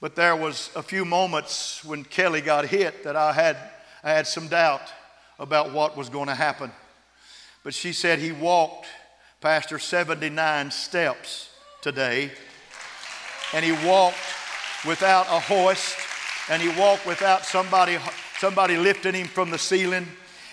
But 0.00 0.14
there 0.14 0.36
was 0.36 0.70
a 0.76 0.82
few 0.82 1.04
moments 1.04 1.84
when 1.84 2.04
Kelly 2.04 2.40
got 2.40 2.66
hit 2.66 3.02
that 3.02 3.16
I 3.16 3.32
had, 3.32 3.56
I 4.04 4.12
had 4.12 4.28
some 4.28 4.46
doubt 4.46 4.92
about 5.40 5.72
what 5.72 5.96
was 5.96 6.08
going 6.08 6.28
to 6.28 6.34
happen. 6.34 6.70
But 7.64 7.74
she 7.74 7.92
said 7.92 8.20
he 8.20 8.30
walked, 8.30 8.86
Pastor, 9.40 9.80
79 9.80 10.70
steps 10.70 11.50
today 11.82 12.30
and 13.52 13.64
he 13.64 13.72
walked 13.86 14.18
without 14.86 15.26
a 15.26 15.40
hoist, 15.40 15.96
and 16.48 16.62
he 16.62 16.68
walked 16.80 17.06
without 17.06 17.44
somebody, 17.44 17.98
somebody 18.38 18.76
lifting 18.76 19.14
him 19.14 19.26
from 19.26 19.50
the 19.50 19.58
ceiling, 19.58 20.06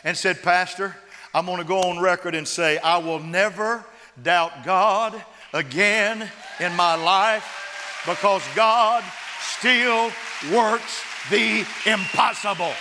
and 0.03 0.17
said, 0.17 0.41
Pastor, 0.41 0.95
I'm 1.33 1.45
going 1.45 1.59
to 1.59 1.63
go 1.63 1.79
on 1.81 1.99
record 1.99 2.35
and 2.35 2.47
say, 2.47 2.77
I 2.79 2.97
will 2.97 3.19
never 3.19 3.85
doubt 4.21 4.63
God 4.65 5.21
again 5.53 6.29
in 6.59 6.75
my 6.75 6.95
life 6.95 8.03
because 8.05 8.41
God 8.55 9.03
still 9.39 10.11
works 10.51 11.03
the 11.29 11.65
impossible. 11.85 12.73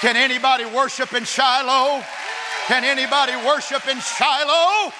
Can 0.00 0.16
anybody 0.16 0.64
worship 0.64 1.12
in 1.12 1.24
Shiloh? 1.24 2.02
Can 2.68 2.84
anybody 2.84 3.36
worship 3.46 3.86
in 3.86 4.00
Shiloh? 4.00 4.90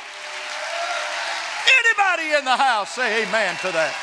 Anybody 1.79 2.37
in 2.37 2.45
the 2.45 2.57
house 2.57 2.91
say 2.91 3.23
amen 3.23 3.57
to 3.63 3.73
that? 3.73 3.97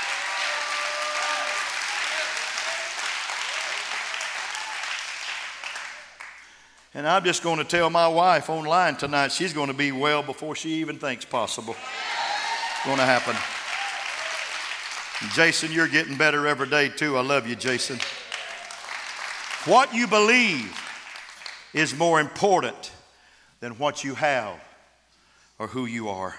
And 6.95 7.07
I'm 7.07 7.23
just 7.23 7.43
going 7.43 7.59
to 7.59 7.63
tell 7.63 7.91
my 7.91 8.07
wife 8.07 8.49
online 8.49 8.95
tonight 8.95 9.31
she's 9.31 9.53
going 9.53 9.67
to 9.67 9.75
be 9.75 9.91
well 9.91 10.23
before 10.23 10.55
she 10.55 10.75
even 10.75 10.97
thinks 10.97 11.25
possible. 11.25 11.75
It's 11.75 12.85
going 12.85 12.97
to 12.97 13.03
happen. 13.03 13.35
Jason, 15.35 15.71
you're 15.71 15.87
getting 15.87 16.17
better 16.17 16.47
every 16.47 16.67
day 16.67 16.89
too. 16.89 17.17
I 17.17 17.21
love 17.21 17.47
you, 17.47 17.55
Jason. 17.55 17.99
What 19.65 19.93
you 19.93 20.07
believe 20.07 20.85
is 21.77 21.95
more 21.95 22.19
important 22.19 22.91
than 23.59 23.73
what 23.73 24.03
you 24.03 24.15
have 24.15 24.59
or 25.59 25.67
who 25.67 25.85
you 25.85 26.09
are. 26.09 26.35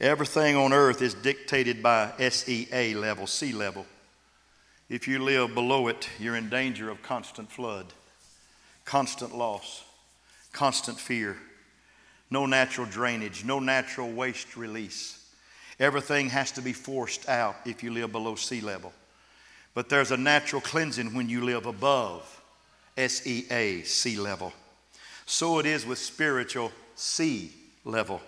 Everything 0.00 0.56
on 0.56 0.72
earth 0.72 1.00
is 1.00 1.14
dictated 1.14 1.82
by 1.82 2.10
SEA 2.28 2.94
level, 2.94 3.28
sea 3.28 3.52
level. 3.52 3.86
If 4.88 5.06
you 5.06 5.20
live 5.20 5.54
below 5.54 5.86
it, 5.86 6.08
you're 6.18 6.34
in 6.34 6.48
danger 6.48 6.90
of 6.90 7.00
constant 7.02 7.50
flood, 7.52 7.86
constant 8.84 9.36
loss, 9.36 9.84
constant 10.52 10.98
fear, 10.98 11.36
no 12.28 12.44
natural 12.46 12.88
drainage, 12.88 13.44
no 13.44 13.60
natural 13.60 14.10
waste 14.10 14.56
release. 14.56 15.24
Everything 15.78 16.28
has 16.30 16.50
to 16.52 16.60
be 16.60 16.72
forced 16.72 17.28
out 17.28 17.54
if 17.64 17.84
you 17.84 17.92
live 17.92 18.10
below 18.10 18.34
sea 18.34 18.60
level. 18.60 18.92
But 19.74 19.88
there's 19.88 20.10
a 20.10 20.16
natural 20.16 20.60
cleansing 20.60 21.14
when 21.14 21.28
you 21.28 21.44
live 21.44 21.66
above 21.66 22.41
SEA, 22.96 23.82
sea 23.84 24.16
level. 24.16 24.52
So 25.26 25.58
it 25.58 25.66
is 25.66 25.86
with 25.86 25.98
spiritual 25.98 26.72
sea 26.94 27.52
level. 27.84 28.20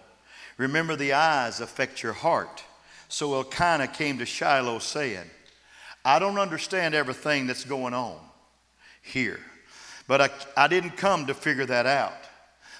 Remember, 0.57 0.97
the 0.97 1.13
eyes 1.13 1.61
affect 1.61 2.03
your 2.03 2.13
heart. 2.13 2.63
So 3.09 3.35
Elkanah 3.35 3.89
came 3.89 4.19
to 4.19 4.27
Shiloh 4.27 4.79
saying, 4.79 5.29
I 6.05 6.19
don't 6.19 6.39
understand 6.39 6.95
everything 6.95 7.47
that's 7.47 7.65
going 7.65 7.95
on 7.95 8.19
here, 9.03 9.41
but 10.07 10.21
I, 10.21 10.29
I 10.57 10.69
didn't 10.69 10.97
come 10.97 11.27
to 11.27 11.35
figure 11.35 11.67
that 11.67 11.87
out. 11.87 12.13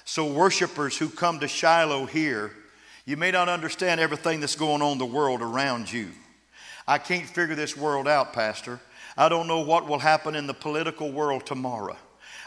So, 0.07 0.31
worshipers 0.31 0.95
who 0.95 1.09
come 1.09 1.39
to 1.39 1.47
Shiloh 1.47 2.05
here, 2.05 2.51
you 3.05 3.17
may 3.17 3.31
not 3.31 3.49
understand 3.49 3.99
everything 3.99 4.39
that's 4.39 4.55
going 4.55 4.83
on 4.83 4.93
in 4.93 4.97
the 4.99 5.05
world 5.05 5.41
around 5.41 5.91
you. 5.91 6.09
I 6.87 6.99
can't 6.99 7.25
figure 7.25 7.55
this 7.55 7.75
world 7.75 8.07
out, 8.07 8.31
Pastor. 8.31 8.79
I 9.17 9.29
don't 9.29 9.47
know 9.47 9.61
what 9.61 9.87
will 9.87 9.99
happen 9.99 10.35
in 10.35 10.47
the 10.47 10.53
political 10.53 11.11
world 11.11 11.45
tomorrow. 11.45 11.97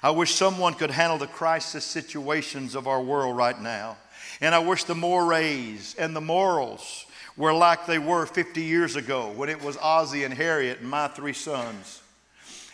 I 0.02 0.10
wish 0.10 0.34
someone 0.34 0.74
could 0.74 0.90
handle 0.90 1.18
the 1.18 1.26
crisis 1.26 1.84
situations 1.84 2.74
of 2.74 2.86
our 2.86 3.02
world 3.02 3.36
right 3.36 3.60
now. 3.60 3.96
And 4.40 4.54
I 4.54 4.60
wish 4.60 4.84
the 4.84 4.94
mores 4.94 5.96
and 5.98 6.14
the 6.14 6.20
morals 6.20 7.06
were 7.36 7.54
like 7.54 7.86
they 7.86 7.98
were 7.98 8.26
50 8.26 8.62
years 8.62 8.96
ago 8.96 9.32
when 9.32 9.48
it 9.48 9.62
was 9.62 9.76
Ozzie 9.78 10.24
and 10.24 10.34
Harriet 10.34 10.80
and 10.80 10.90
my 10.90 11.08
three 11.08 11.32
sons, 11.32 12.02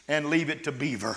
and 0.09 0.27
leave 0.27 0.51
it 0.51 0.65
to 0.65 0.73
Beaver. 0.73 1.17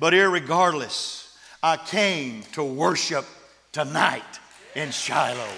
But 0.00 0.12
irregardless, 0.12 1.34
I 1.62 1.76
came 1.76 2.42
to 2.52 2.64
worship 2.64 3.24
tonight 3.72 4.22
in 4.74 4.90
Shiloh. 4.90 5.48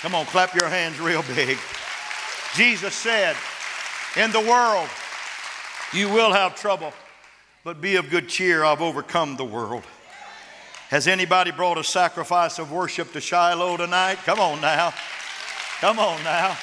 Come 0.00 0.14
on, 0.14 0.26
clap 0.26 0.54
your 0.54 0.68
hands 0.68 0.98
real 0.98 1.22
big. 1.34 1.58
Jesus 2.54 2.94
said, 2.94 3.36
In 4.16 4.32
the 4.32 4.40
world, 4.40 4.88
you 5.92 6.08
will 6.08 6.32
have 6.32 6.54
trouble, 6.54 6.92
but 7.64 7.80
be 7.80 7.96
of 7.96 8.10
good 8.10 8.28
cheer. 8.28 8.64
I've 8.64 8.82
overcome 8.82 9.36
the 9.36 9.44
world. 9.44 9.84
Has 10.90 11.06
anybody 11.06 11.50
brought 11.50 11.78
a 11.78 11.84
sacrifice 11.84 12.58
of 12.58 12.72
worship 12.72 13.12
to 13.12 13.20
Shiloh 13.20 13.76
tonight? 13.76 14.16
Come 14.24 14.40
on 14.40 14.60
now. 14.60 14.94
Come 15.80 15.98
on 15.98 16.22
now. 16.24 16.56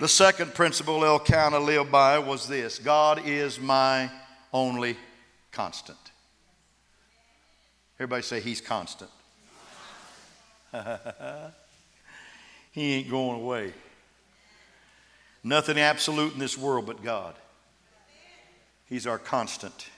The 0.00 0.08
second 0.08 0.54
principle 0.54 1.04
Elkanah 1.04 1.58
lived 1.58 1.90
by 1.90 2.18
was 2.18 2.46
this 2.48 2.78
God 2.78 3.26
is 3.26 3.58
my 3.60 4.10
only 4.52 4.96
constant. 5.52 5.98
Everybody 7.96 8.22
say, 8.22 8.40
He's 8.40 8.60
constant. 8.60 9.10
he 12.72 12.94
ain't 12.94 13.10
going 13.10 13.40
away. 13.40 13.72
Nothing 15.44 15.78
absolute 15.78 16.34
in 16.34 16.38
this 16.38 16.58
world 16.58 16.86
but 16.86 17.02
God. 17.02 17.34
He's 18.86 19.06
our 19.06 19.18
constant. 19.18 19.88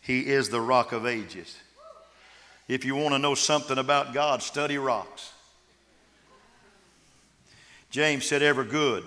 He 0.00 0.26
is 0.26 0.48
the 0.48 0.60
rock 0.60 0.92
of 0.92 1.06
ages. 1.06 1.56
If 2.68 2.84
you 2.84 2.94
want 2.94 3.14
to 3.14 3.18
know 3.18 3.34
something 3.34 3.78
about 3.78 4.14
God, 4.14 4.42
study 4.42 4.78
rocks. 4.78 5.32
James 7.90 8.24
said, 8.24 8.42
Ever 8.42 8.64
good 8.64 9.04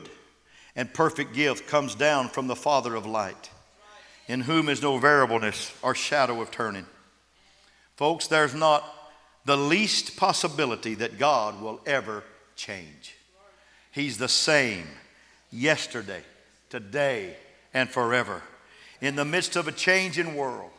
and 0.76 0.94
perfect 0.94 1.34
gift 1.34 1.68
comes 1.68 1.96
down 1.96 2.30
from 2.30 2.48
the 2.48 2.56
Father 2.56 2.96
of 2.96 3.06
light, 3.06 3.50
in 4.28 4.42
whom 4.42 4.70
is 4.70 4.82
no 4.82 4.98
variableness 4.98 5.74
or 5.82 5.96
shadow 5.96 6.42
of 6.42 6.52
turning. 6.52 6.86
Folks, 7.96 8.28
there's 8.28 8.56
not 8.56 8.84
the 9.46 9.58
least 9.58 10.18
possibility 10.18 10.96
that 10.96 11.20
God 11.20 11.62
will 11.62 11.80
ever 11.86 12.24
change. 12.56 13.16
He's 13.92 14.18
the 14.18 14.30
same 14.30 14.88
yesterday, 15.54 16.24
today, 16.70 17.36
and 17.74 17.90
forever. 17.90 18.42
In 19.00 19.16
the 19.16 19.26
midst 19.26 19.56
of 19.56 19.68
a 19.68 19.72
changing 19.72 20.36
world, 20.36 20.72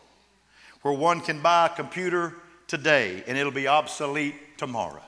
where 0.82 0.94
one 0.94 1.20
can 1.20 1.40
buy 1.40 1.66
a 1.66 1.76
computer 1.76 2.34
today 2.66 3.22
and 3.26 3.38
it'll 3.38 3.52
be 3.52 3.68
obsolete 3.68 4.58
tomorrow. 4.58 5.02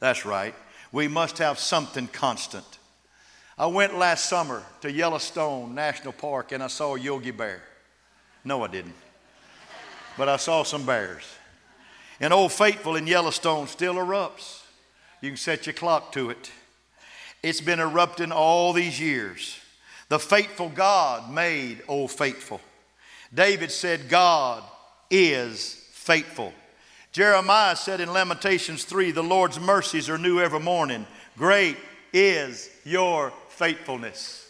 That's 0.00 0.24
right. 0.24 0.54
We 0.92 1.08
must 1.08 1.38
have 1.38 1.58
something 1.58 2.08
constant. 2.08 2.64
I 3.58 3.66
went 3.66 3.98
last 3.98 4.28
summer 4.28 4.62
to 4.82 4.90
Yellowstone 4.90 5.74
National 5.74 6.12
Park 6.12 6.52
and 6.52 6.62
I 6.62 6.68
saw 6.68 6.94
a 6.94 7.00
Yogi 7.00 7.30
Bear. 7.30 7.62
No, 8.44 8.64
I 8.64 8.68
didn't. 8.68 8.94
But 10.16 10.28
I 10.28 10.36
saw 10.36 10.62
some 10.62 10.86
bears. 10.86 11.24
And 12.20 12.32
Old 12.32 12.52
Faithful 12.52 12.96
in 12.96 13.06
Yellowstone 13.06 13.66
still 13.66 13.94
erupts. 13.94 14.62
You 15.20 15.30
can 15.30 15.36
set 15.36 15.66
your 15.66 15.74
clock 15.74 16.12
to 16.12 16.30
it. 16.30 16.50
It's 17.42 17.60
been 17.60 17.80
erupting 17.80 18.32
all 18.32 18.72
these 18.72 19.00
years. 19.00 19.58
The 20.08 20.18
faithful 20.18 20.68
God 20.68 21.32
made 21.32 21.82
Old 21.88 22.10
Faithful. 22.10 22.60
David 23.34 23.70
said, 23.70 24.08
God 24.08 24.62
is 25.10 25.84
faithful. 25.92 26.52
Jeremiah 27.12 27.76
said 27.76 28.00
in 28.00 28.12
Lamentations 28.12 28.84
3 28.84 29.10
The 29.10 29.22
Lord's 29.22 29.58
mercies 29.58 30.08
are 30.08 30.18
new 30.18 30.40
every 30.40 30.60
morning. 30.60 31.06
Great 31.36 31.76
is 32.12 32.70
your 32.84 33.32
faithfulness. 33.48 34.42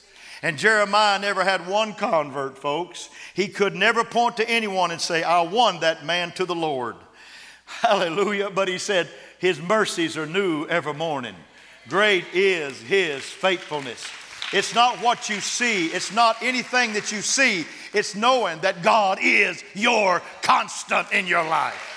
And 0.43 0.59
Jeremiah 0.59 1.19
never 1.19 1.45
had 1.45 1.67
one 1.67 1.95
convert, 1.95 2.59
folks. 2.59 3.09
He 3.35 3.49
could 3.49 3.75
never 3.75 4.05
point 4.05 4.37
to 4.37 4.49
anyone 4.49 4.91
and 4.91 5.01
say, 5.01 5.23
I 5.23 5.41
won 5.43 5.81
that 5.81 6.05
man 6.05 6.33
to 6.33 6.45
the 6.45 6.55
Lord. 6.55 6.97
Hallelujah. 7.65 8.51
But 8.51 8.69
he 8.69 8.79
said, 8.79 9.09
His 9.39 9.61
mercies 9.61 10.17
are 10.17 10.27
new 10.27 10.67
every 10.67 10.95
morning. 10.95 11.35
Great 11.89 12.25
is 12.35 12.81
His 12.83 13.23
faithfulness. 13.23 14.05
It's 14.53 14.75
not 14.75 15.03
what 15.03 15.29
you 15.29 15.41
see, 15.41 15.87
it's 15.87 16.13
not 16.13 16.37
anything 16.41 16.93
that 16.93 17.11
you 17.11 17.21
see, 17.21 17.67
it's 17.93 18.15
knowing 18.15 18.61
that 18.61 18.83
God 18.83 19.19
is 19.21 19.63
your 19.75 20.23
constant 20.43 21.13
in 21.13 21.27
your 21.27 21.45
life. 21.45 21.95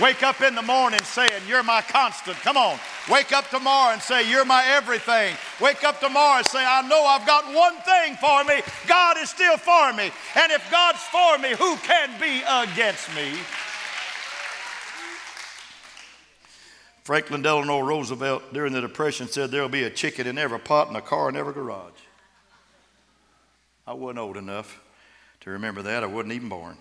Wake 0.00 0.22
up 0.22 0.40
in 0.40 0.54
the 0.54 0.62
morning 0.62 1.02
saying, 1.02 1.42
You're 1.48 1.64
my 1.64 1.82
constant. 1.82 2.36
Come 2.38 2.56
on. 2.56 2.78
Wake 3.10 3.32
up 3.32 3.50
tomorrow 3.50 3.92
and 3.92 4.00
say, 4.00 4.28
You're 4.30 4.44
my 4.44 4.64
everything. 4.66 5.34
Wake 5.60 5.82
up 5.82 5.98
tomorrow 6.00 6.38
and 6.38 6.46
say, 6.46 6.64
I 6.64 6.86
know 6.88 7.04
I've 7.04 7.26
got 7.26 7.44
one 7.52 7.76
thing 7.78 8.14
for 8.16 8.44
me. 8.44 8.62
God 8.86 9.18
is 9.18 9.30
still 9.30 9.56
for 9.56 9.92
me. 9.92 10.10
And 10.36 10.52
if 10.52 10.70
God's 10.70 11.00
for 11.02 11.38
me, 11.38 11.50
who 11.50 11.76
can 11.78 12.08
be 12.20 12.40
against 12.48 13.12
me? 13.16 13.32
Franklin 17.02 17.42
Delano 17.42 17.80
Roosevelt 17.80 18.52
during 18.52 18.72
the 18.72 18.80
Depression 18.80 19.26
said 19.26 19.50
there'll 19.50 19.68
be 19.68 19.84
a 19.84 19.90
chicken 19.90 20.26
in 20.26 20.38
every 20.38 20.58
pot 20.58 20.88
and 20.88 20.96
a 20.96 21.00
car 21.00 21.28
in 21.28 21.36
every 21.36 21.54
garage. 21.54 21.92
I 23.86 23.94
wasn't 23.94 24.18
old 24.18 24.36
enough 24.36 24.80
to 25.40 25.50
remember 25.50 25.82
that. 25.82 26.04
I 26.04 26.06
wasn't 26.06 26.34
even 26.34 26.48
born. 26.48 26.76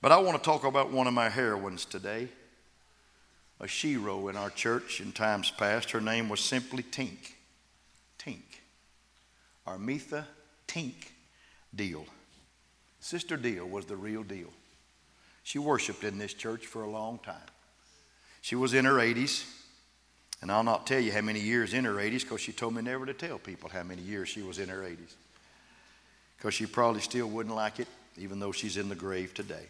But 0.00 0.12
I 0.12 0.18
want 0.18 0.36
to 0.36 0.42
talk 0.42 0.64
about 0.64 0.92
one 0.92 1.06
of 1.06 1.14
my 1.14 1.28
heroines 1.28 1.84
today, 1.84 2.28
a 3.60 3.64
shero 3.64 4.30
in 4.30 4.36
our 4.36 4.50
church 4.50 5.00
in 5.00 5.12
times 5.12 5.50
past. 5.50 5.90
Her 5.90 6.00
name 6.00 6.28
was 6.28 6.40
simply 6.40 6.82
Tink. 6.82 7.32
Tink. 8.18 8.42
Armitha 9.66 10.24
Tink 10.68 11.08
Deal. 11.74 12.04
Sister 13.00 13.36
Deal 13.36 13.66
was 13.66 13.86
the 13.86 13.96
real 13.96 14.22
deal. 14.22 14.52
She 15.42 15.58
worshiped 15.58 16.04
in 16.04 16.18
this 16.18 16.34
church 16.34 16.66
for 16.66 16.84
a 16.84 16.90
long 16.90 17.18
time. 17.18 17.36
She 18.44 18.56
was 18.56 18.74
in 18.74 18.84
her 18.84 18.96
80s, 18.96 19.42
and 20.42 20.52
I'll 20.52 20.62
not 20.62 20.86
tell 20.86 21.00
you 21.00 21.10
how 21.12 21.22
many 21.22 21.40
years 21.40 21.72
in 21.72 21.86
her 21.86 21.94
80s 21.94 22.20
because 22.20 22.42
she 22.42 22.52
told 22.52 22.74
me 22.74 22.82
never 22.82 23.06
to 23.06 23.14
tell 23.14 23.38
people 23.38 23.70
how 23.70 23.82
many 23.82 24.02
years 24.02 24.28
she 24.28 24.42
was 24.42 24.58
in 24.58 24.68
her 24.68 24.82
80s. 24.82 25.14
Because 26.36 26.52
she 26.52 26.66
probably 26.66 27.00
still 27.00 27.26
wouldn't 27.26 27.54
like 27.54 27.80
it, 27.80 27.88
even 28.18 28.40
though 28.40 28.52
she's 28.52 28.76
in 28.76 28.90
the 28.90 28.94
grave 28.94 29.32
today. 29.32 29.64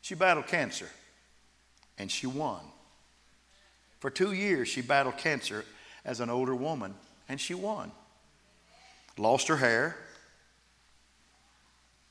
She 0.00 0.14
battled 0.14 0.46
cancer, 0.46 0.88
and 1.98 2.10
she 2.10 2.26
won. 2.26 2.62
For 4.00 4.08
two 4.08 4.32
years, 4.32 4.68
she 4.68 4.80
battled 4.80 5.18
cancer 5.18 5.66
as 6.02 6.20
an 6.20 6.30
older 6.30 6.54
woman, 6.54 6.94
and 7.28 7.38
she 7.38 7.52
won. 7.52 7.92
Lost 9.18 9.48
her 9.48 9.58
hair, 9.58 9.98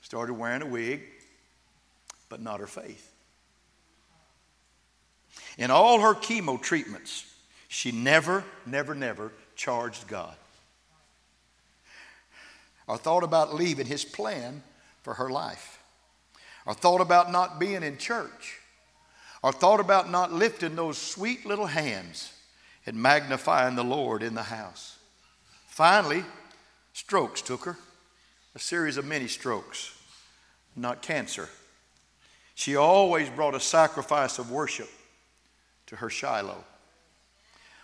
started 0.04 0.36
wearing 0.36 0.62
a 0.62 0.68
wig, 0.68 1.02
but 2.30 2.40
not 2.40 2.60
her 2.60 2.68
faith. 2.68 3.12
In 5.58 5.72
all 5.72 6.02
her 6.02 6.14
chemo 6.14 6.62
treatments, 6.62 7.26
she 7.68 7.92
never, 7.92 8.44
never, 8.66 8.94
never 8.94 9.32
charged 9.56 10.08
God 10.08 10.36
or 12.88 12.98
thought 12.98 13.24
about 13.24 13.54
leaving 13.54 13.88
his 13.88 14.06
plan 14.06 14.64
for 15.02 15.16
her 15.16 15.30
life 15.30 15.80
or 16.66 16.74
thought 16.74 17.02
about 17.02 17.32
not 17.32 17.60
being 17.60 17.84
in 17.84 17.98
church 17.98 18.60
or 19.44 19.52
thought 19.52 19.80
about 19.80 20.10
not 20.10 20.32
lifting 20.32 20.76
those 20.76 20.98
sweet 20.98 21.46
little 21.46 21.66
hands 21.66 22.34
and 22.86 22.96
magnifying 22.96 23.76
the 23.76 23.84
Lord 23.84 24.24
in 24.24 24.36
the 24.36 24.44
house. 24.44 24.98
Finally, 25.68 26.24
strokes 26.94 27.42
took 27.42 27.66
her, 27.66 27.78
a 28.56 28.60
series 28.60 28.98
of 28.98 29.06
many 29.06 29.28
strokes, 29.28 29.94
not 30.76 31.02
cancer. 31.02 31.50
She 32.56 32.76
always 32.76 33.30
brought 33.30 33.54
a 33.54 33.60
sacrifice 33.60 34.40
of 34.40 34.50
worship 34.50 34.90
to 35.88 35.96
her 35.96 36.10
Shiloh. 36.10 36.64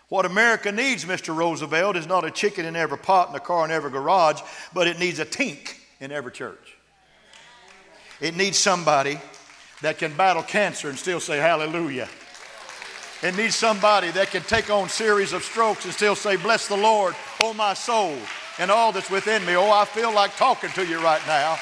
What 0.09 0.25
America 0.25 0.71
needs, 0.71 1.05
Mr. 1.05 1.35
Roosevelt, 1.35 1.97
is 1.97 2.05
not 2.05 2.23
a 2.23 2.31
chicken 2.31 2.65
in 2.65 2.75
every 2.75 2.97
pot 2.97 3.29
and 3.29 3.37
a 3.37 3.39
car 3.39 3.65
in 3.65 3.71
every 3.71 3.89
garage, 3.89 4.41
but 4.73 4.87
it 4.87 4.99
needs 4.99 5.19
a 5.19 5.25
tink 5.25 5.77
in 5.99 6.11
every 6.11 6.31
church. 6.31 6.77
It 8.21 8.35
needs 8.35 8.59
somebody 8.59 9.19
that 9.81 9.97
can 9.97 10.15
battle 10.15 10.43
cancer 10.43 10.89
and 10.89 10.99
still 10.99 11.19
say 11.19 11.37
hallelujah. 11.37 12.07
It 13.23 13.35
needs 13.37 13.55
somebody 13.55 14.11
that 14.11 14.31
can 14.31 14.43
take 14.43 14.69
on 14.69 14.89
series 14.89 15.33
of 15.33 15.43
strokes 15.43 15.85
and 15.85 15.93
still 15.93 16.15
say, 16.15 16.35
Bless 16.35 16.67
the 16.67 16.77
Lord, 16.77 17.15
oh 17.39 17.53
my 17.53 17.73
soul, 17.73 18.17
and 18.59 18.69
all 18.69 18.91
that's 18.91 19.09
within 19.09 19.45
me. 19.45 19.55
Oh, 19.55 19.71
I 19.71 19.85
feel 19.85 20.13
like 20.13 20.35
talking 20.35 20.69
to 20.71 20.85
you 20.85 21.01
right 21.01 21.21
now. 21.25 21.55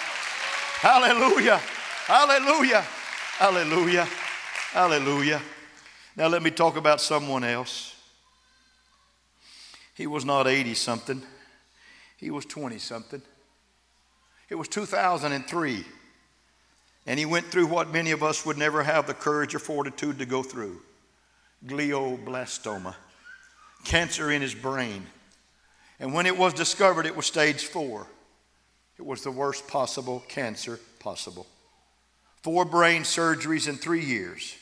Hallelujah. 0.79 1.57
Hallelujah. 2.05 2.81
Hallelujah. 3.37 4.07
Hallelujah. 4.73 5.41
Now 6.21 6.27
let 6.27 6.43
me 6.43 6.51
talk 6.51 6.77
about 6.77 7.01
someone 7.01 7.43
else. 7.43 7.95
He 9.95 10.05
was 10.05 10.23
not 10.23 10.45
80 10.45 10.75
something, 10.75 11.19
he 12.15 12.29
was 12.29 12.45
20 12.45 12.77
something. 12.77 13.23
It 14.47 14.53
was 14.53 14.67
2003. 14.67 15.83
And 17.07 17.17
he 17.17 17.25
went 17.25 17.47
through 17.47 17.65
what 17.65 17.91
many 17.91 18.11
of 18.11 18.21
us 18.21 18.45
would 18.45 18.59
never 18.59 18.83
have 18.83 19.07
the 19.07 19.15
courage 19.15 19.55
or 19.55 19.59
fortitude 19.59 20.19
to 20.19 20.27
go 20.27 20.43
through 20.43 20.83
glioblastoma, 21.65 22.93
cancer 23.83 24.29
in 24.29 24.43
his 24.43 24.53
brain. 24.53 25.07
And 25.99 26.13
when 26.13 26.27
it 26.27 26.37
was 26.37 26.53
discovered, 26.53 27.07
it 27.07 27.15
was 27.15 27.25
stage 27.25 27.65
four. 27.65 28.05
It 28.99 29.05
was 29.07 29.23
the 29.23 29.31
worst 29.31 29.67
possible 29.67 30.23
cancer 30.27 30.79
possible. 30.99 31.47
Four 32.43 32.65
brain 32.65 33.01
surgeries 33.01 33.67
in 33.67 33.77
three 33.77 34.05
years. 34.05 34.55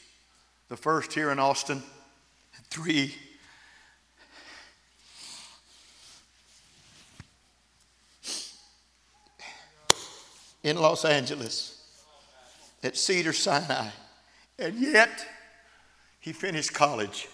The 0.69 0.77
first 0.77 1.13
here 1.13 1.31
in 1.31 1.39
Austin, 1.39 1.81
three 2.69 3.15
in 10.63 10.77
Los 10.77 11.05
Angeles 11.05 11.83
at 12.83 12.95
Cedar 12.95 13.33
Sinai. 13.33 13.89
And 14.59 14.75
yet, 14.75 15.25
he 16.19 16.33
finished 16.33 16.73
college. 16.73 17.27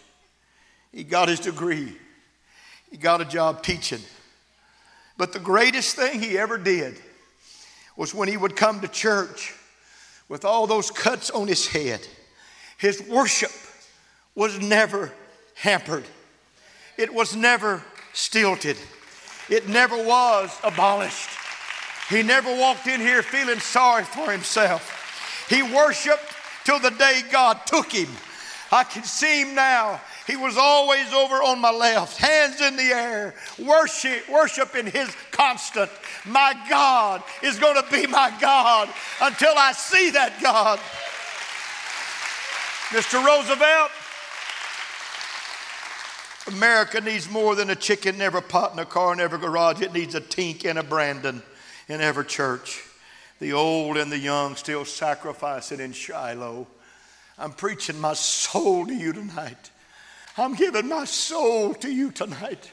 He 0.93 1.03
got 1.03 1.27
his 1.27 1.41
degree. 1.41 1.97
He 2.89 2.95
got 2.95 3.19
a 3.19 3.25
job 3.25 3.63
teaching. 3.63 4.01
But 5.17 5.33
the 5.33 5.39
greatest 5.39 5.97
thing 5.97 6.21
he 6.21 6.37
ever 6.37 6.57
did 6.57 7.01
was 7.97 8.13
when 8.13 8.29
he 8.29 8.37
would 8.37 8.55
come 8.55 8.79
to 8.79 8.87
church 8.87 9.53
with 10.29 10.45
all 10.45 10.67
those 10.67 10.89
cuts 10.89 11.29
on 11.29 11.47
his 11.47 11.67
head. 11.67 12.07
His 12.77 13.01
worship 13.07 13.51
was 14.35 14.59
never 14.59 15.11
hampered, 15.55 16.05
it 16.97 17.13
was 17.13 17.35
never 17.35 17.83
stilted, 18.13 18.77
it 19.49 19.67
never 19.67 19.97
was 19.97 20.57
abolished. 20.63 21.29
He 22.09 22.21
never 22.21 22.55
walked 22.55 22.85
in 22.85 23.01
here 23.01 23.23
feeling 23.23 23.59
sorry 23.59 24.03
for 24.03 24.31
himself. 24.31 25.47
He 25.49 25.63
worshiped 25.63 26.35
till 26.63 26.79
the 26.79 26.91
day 26.91 27.21
God 27.31 27.65
took 27.65 27.91
him. 27.91 28.09
I 28.71 28.83
can 28.83 29.03
see 29.03 29.41
him 29.41 29.55
now. 29.55 30.01
He 30.27 30.35
was 30.35 30.57
always 30.57 31.13
over 31.13 31.35
on 31.35 31.59
my 31.59 31.71
left, 31.71 32.17
hands 32.17 32.59
in 32.61 32.75
the 32.75 32.83
air, 32.83 33.35
worship, 33.59 34.27
worshiping 34.27 34.87
his 34.87 35.15
constant. 35.31 35.89
My 36.25 36.53
God 36.67 37.23
is 37.43 37.59
going 37.59 37.81
to 37.81 37.91
be 37.91 38.07
my 38.07 38.35
God 38.41 38.89
until 39.21 39.53
I 39.55 39.71
see 39.71 40.09
that 40.11 40.41
God. 40.41 40.79
Mr. 42.95 43.21
Roosevelt, 43.21 43.91
America 46.47 47.01
needs 47.01 47.29
more 47.29 47.53
than 47.53 47.69
a 47.69 47.75
chicken 47.75 48.15
in 48.15 48.21
every 48.21 48.41
pot 48.41 48.71
in 48.71 48.79
a 48.79 48.85
car 48.85 49.11
in 49.11 49.19
every 49.19 49.37
garage. 49.37 49.81
It 49.81 49.91
needs 49.91 50.15
a 50.15 50.21
Tink 50.21 50.63
and 50.63 50.79
a 50.79 50.83
Brandon 50.83 51.43
in 51.89 51.99
every 51.99 52.23
church. 52.23 52.85
The 53.41 53.51
old 53.51 53.97
and 53.97 54.09
the 54.09 54.17
young 54.17 54.55
still 54.55 54.85
sacrificing 54.85 55.81
in 55.81 55.91
Shiloh. 55.91 56.67
I'm 57.37 57.51
preaching 57.51 57.99
my 57.99 58.13
soul 58.13 58.85
to 58.85 58.93
you 58.93 59.11
tonight. 59.11 59.71
I'm 60.37 60.55
giving 60.55 60.87
my 60.87 61.03
soul 61.03 61.73
to 61.73 61.91
you 61.91 62.11
tonight. 62.11 62.71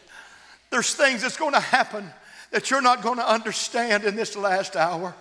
There's 0.70 0.94
things 0.94 1.22
that's 1.22 1.36
going 1.36 1.54
to 1.54 1.60
happen 1.60 2.08
that 2.52 2.70
you're 2.70 2.80
not 2.80 3.02
going 3.02 3.18
to 3.18 3.28
understand 3.28 4.04
in 4.04 4.14
this 4.14 4.36
last 4.36 4.76
hour. 4.76 5.16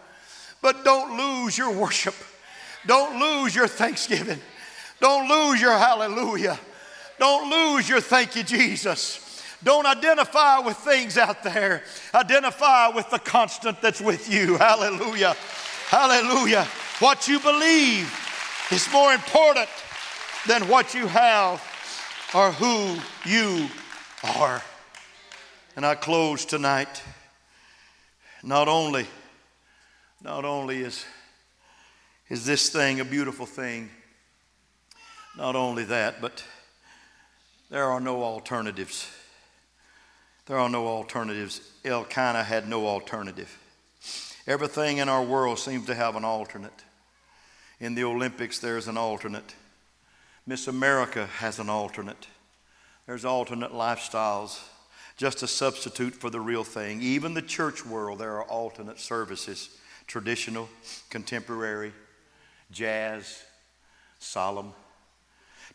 But 0.62 0.86
don't 0.86 1.18
lose 1.18 1.58
your 1.58 1.72
worship. 1.72 2.14
Don't 2.86 3.20
lose 3.20 3.56
your 3.56 3.68
thanksgiving. 3.68 4.40
Don't 5.02 5.28
lose 5.28 5.60
your 5.60 5.78
hallelujah. 5.78 6.58
Don't 7.20 7.50
lose 7.50 7.90
your 7.90 8.00
thank 8.00 8.36
you, 8.36 8.44
Jesus. 8.44 9.44
Don't 9.64 9.86
identify 9.86 10.60
with 10.60 10.78
things 10.78 11.18
out 11.18 11.44
there. 11.44 11.84
Identify 12.14 12.90
with 12.90 13.10
the 13.10 13.20
constant 13.20 13.82
that's 13.82 14.00
with 14.00 14.32
you. 14.32 14.58
Hallelujah. 14.58 15.36
Hallelujah. 15.90 16.66
What 17.00 17.28
you 17.28 17.40
believe 17.40 18.14
is 18.72 18.92
more 18.92 19.12
important 19.12 19.70
than 20.48 20.68
what 20.68 20.94
you 20.94 21.08
have 21.08 21.62
or 22.34 22.52
who 22.52 22.98
you 23.26 23.68
are. 24.38 24.62
And 25.76 25.86
I 25.86 25.96
close 25.96 26.46
tonight. 26.46 27.02
Not 28.44 28.68
only, 28.68 29.08
not 30.24 30.46
only 30.46 30.82
is, 30.82 31.06
is 32.30 32.46
this 32.46 32.70
thing 32.70 33.00
a 33.00 33.06
beautiful 33.06 33.46
thing, 33.46 33.90
not 35.38 35.56
only 35.56 35.84
that, 35.86 36.22
but 36.22 36.44
there 37.70 37.86
are 37.86 38.02
no 38.02 38.24
alternatives. 38.24 39.10
There 40.46 40.58
are 40.58 40.70
no 40.70 40.88
alternatives. 40.88 41.62
Elkanah 41.86 42.44
had 42.44 42.68
no 42.68 42.88
alternative. 42.88 43.58
Everything 44.48 44.98
in 44.98 45.08
our 45.08 45.24
world 45.24 45.60
seems 45.60 45.86
to 45.86 45.96
have 45.96 46.16
an 46.16 46.26
alternate. 46.26 46.84
In 47.80 47.96
the 47.96 48.04
Olympics, 48.04 48.60
there's 48.60 48.88
an 48.88 48.98
alternate. 48.98 49.56
Miss 50.46 50.68
America 50.68 51.28
has 51.38 51.60
an 51.60 51.70
alternate. 51.70 52.28
There's 53.06 53.26
alternate 53.26 53.72
lifestyles, 53.72 54.60
just 55.18 55.44
a 55.44 55.48
substitute 55.48 56.14
for 56.16 56.30
the 56.30 56.40
real 56.40 56.64
thing. 56.64 57.02
Even 57.02 57.34
the 57.34 57.42
church 57.42 57.86
world, 57.86 58.20
there 58.20 58.36
are 58.38 58.44
alternate 58.44 59.00
services 59.00 59.70
traditional, 60.08 60.68
contemporary, 61.10 61.94
jazz, 62.70 63.44
solemn. 64.20 64.74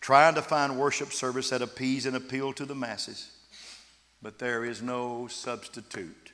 Trying 0.01 0.35
to 0.35 0.43
find 0.43 0.79
worship 0.79 1.13
service 1.13 1.51
that 1.51 1.63
appease 1.63 2.07
and 2.07 2.17
appeal 2.17 2.53
to 2.55 2.65
the 2.65 2.75
masses. 2.75 3.31
But 4.23 4.39
there 4.39 4.65
is 4.65 4.83
no 4.83 5.27
substitute, 5.27 6.33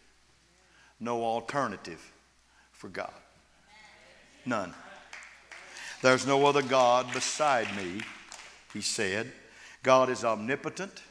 no 1.01 1.23
alternative 1.23 2.13
for 2.73 2.89
God. 2.89 3.13
None. 4.45 4.75
There's 6.01 6.27
no 6.27 6.47
other 6.47 6.63
God 6.63 7.13
beside 7.13 7.69
me, 7.77 8.01
he 8.73 8.81
said. 8.81 9.31
God 9.83 10.11
is 10.11 10.25
omnipotent, 10.25 11.03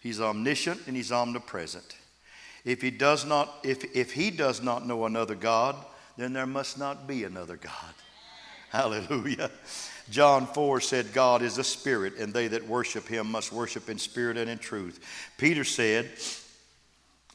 he's 0.00 0.20
omniscient, 0.20 0.86
and 0.86 0.96
he's 0.96 1.12
omnipresent. 1.12 1.96
If 2.64 2.82
he 2.82 2.90
does 2.90 3.24
not, 3.24 3.60
if, 3.62 3.84
if 3.94 4.12
he 4.12 4.30
does 4.30 4.62
not 4.62 4.86
know 4.86 5.06
another 5.06 5.34
God, 5.34 5.76
then 6.16 6.32
there 6.32 6.46
must 6.46 6.78
not 6.78 7.06
be 7.06 7.24
another 7.24 7.56
God. 7.56 7.94
Hallelujah. 8.70 9.50
John 10.10 10.46
4 10.46 10.80
said, 10.80 11.12
God 11.12 11.42
is 11.42 11.58
a 11.58 11.64
spirit, 11.64 12.16
and 12.18 12.32
they 12.32 12.48
that 12.48 12.66
worship 12.66 13.08
him 13.08 13.30
must 13.30 13.52
worship 13.52 13.88
in 13.88 13.98
spirit 13.98 14.36
and 14.36 14.48
in 14.48 14.58
truth. 14.58 15.00
Peter 15.36 15.64
said, 15.64 16.10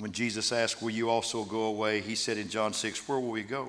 when 0.01 0.11
Jesus 0.11 0.51
asked, 0.51 0.81
Will 0.81 0.89
you 0.89 1.09
also 1.09 1.43
go 1.43 1.65
away? 1.65 2.01
He 2.01 2.15
said 2.15 2.37
in 2.37 2.49
John 2.49 2.73
6, 2.73 3.07
Where 3.07 3.19
will 3.19 3.29
we 3.29 3.43
go? 3.43 3.67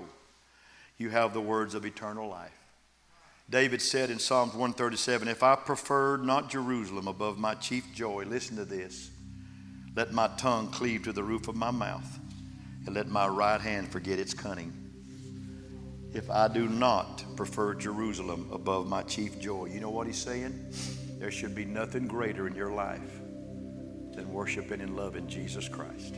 You 0.97 1.11
have 1.11 1.35
the 1.35 1.41
words 1.41 1.75
of 1.75 1.85
eternal 1.85 2.29
life. 2.29 2.59
David 3.51 3.83
said 3.83 4.09
in 4.09 4.19
Psalms 4.19 4.53
137 4.53 5.29
If 5.29 5.43
I 5.43 5.57
preferred 5.57 6.25
not 6.25 6.49
Jerusalem 6.49 7.07
above 7.07 7.39
my 7.39 7.55
chief 7.55 7.85
joy, 7.95 8.25
listen 8.25 8.57
to 8.57 8.65
this. 8.65 9.11
Let 9.95 10.13
my 10.13 10.29
tongue 10.39 10.69
cleave 10.69 11.03
to 11.05 11.13
the 11.13 11.23
roof 11.23 11.49
of 11.49 11.55
my 11.55 11.71
mouth, 11.71 12.19
and 12.87 12.95
let 12.95 13.09
my 13.09 13.29
right 13.29 13.61
hand 13.61 13.89
forget 13.93 14.19
its 14.19 14.33
cunning. 14.33 14.82
If 16.15 16.31
I 16.31 16.47
do 16.49 16.69
not 16.69 17.25
prefer 17.37 17.75
Jerusalem 17.75 18.51
above 18.53 18.87
my 18.87 19.03
chief 19.03 19.41
joy, 19.41 19.67
you 19.67 19.81
know 19.81 19.89
what 19.89 20.07
he's 20.07 20.19
saying? 20.19 20.67
There 21.19 21.31
should 21.31 21.55
be 21.55 21.65
nothing 21.65 22.07
greater 22.07 22.47
in 22.47 22.55
your 22.55 22.71
life 22.71 23.21
than 24.15 24.31
worshiping 24.31 24.83
and 24.83 24.95
loving 24.95 25.27
Jesus 25.27 25.69
Christ. 25.69 26.17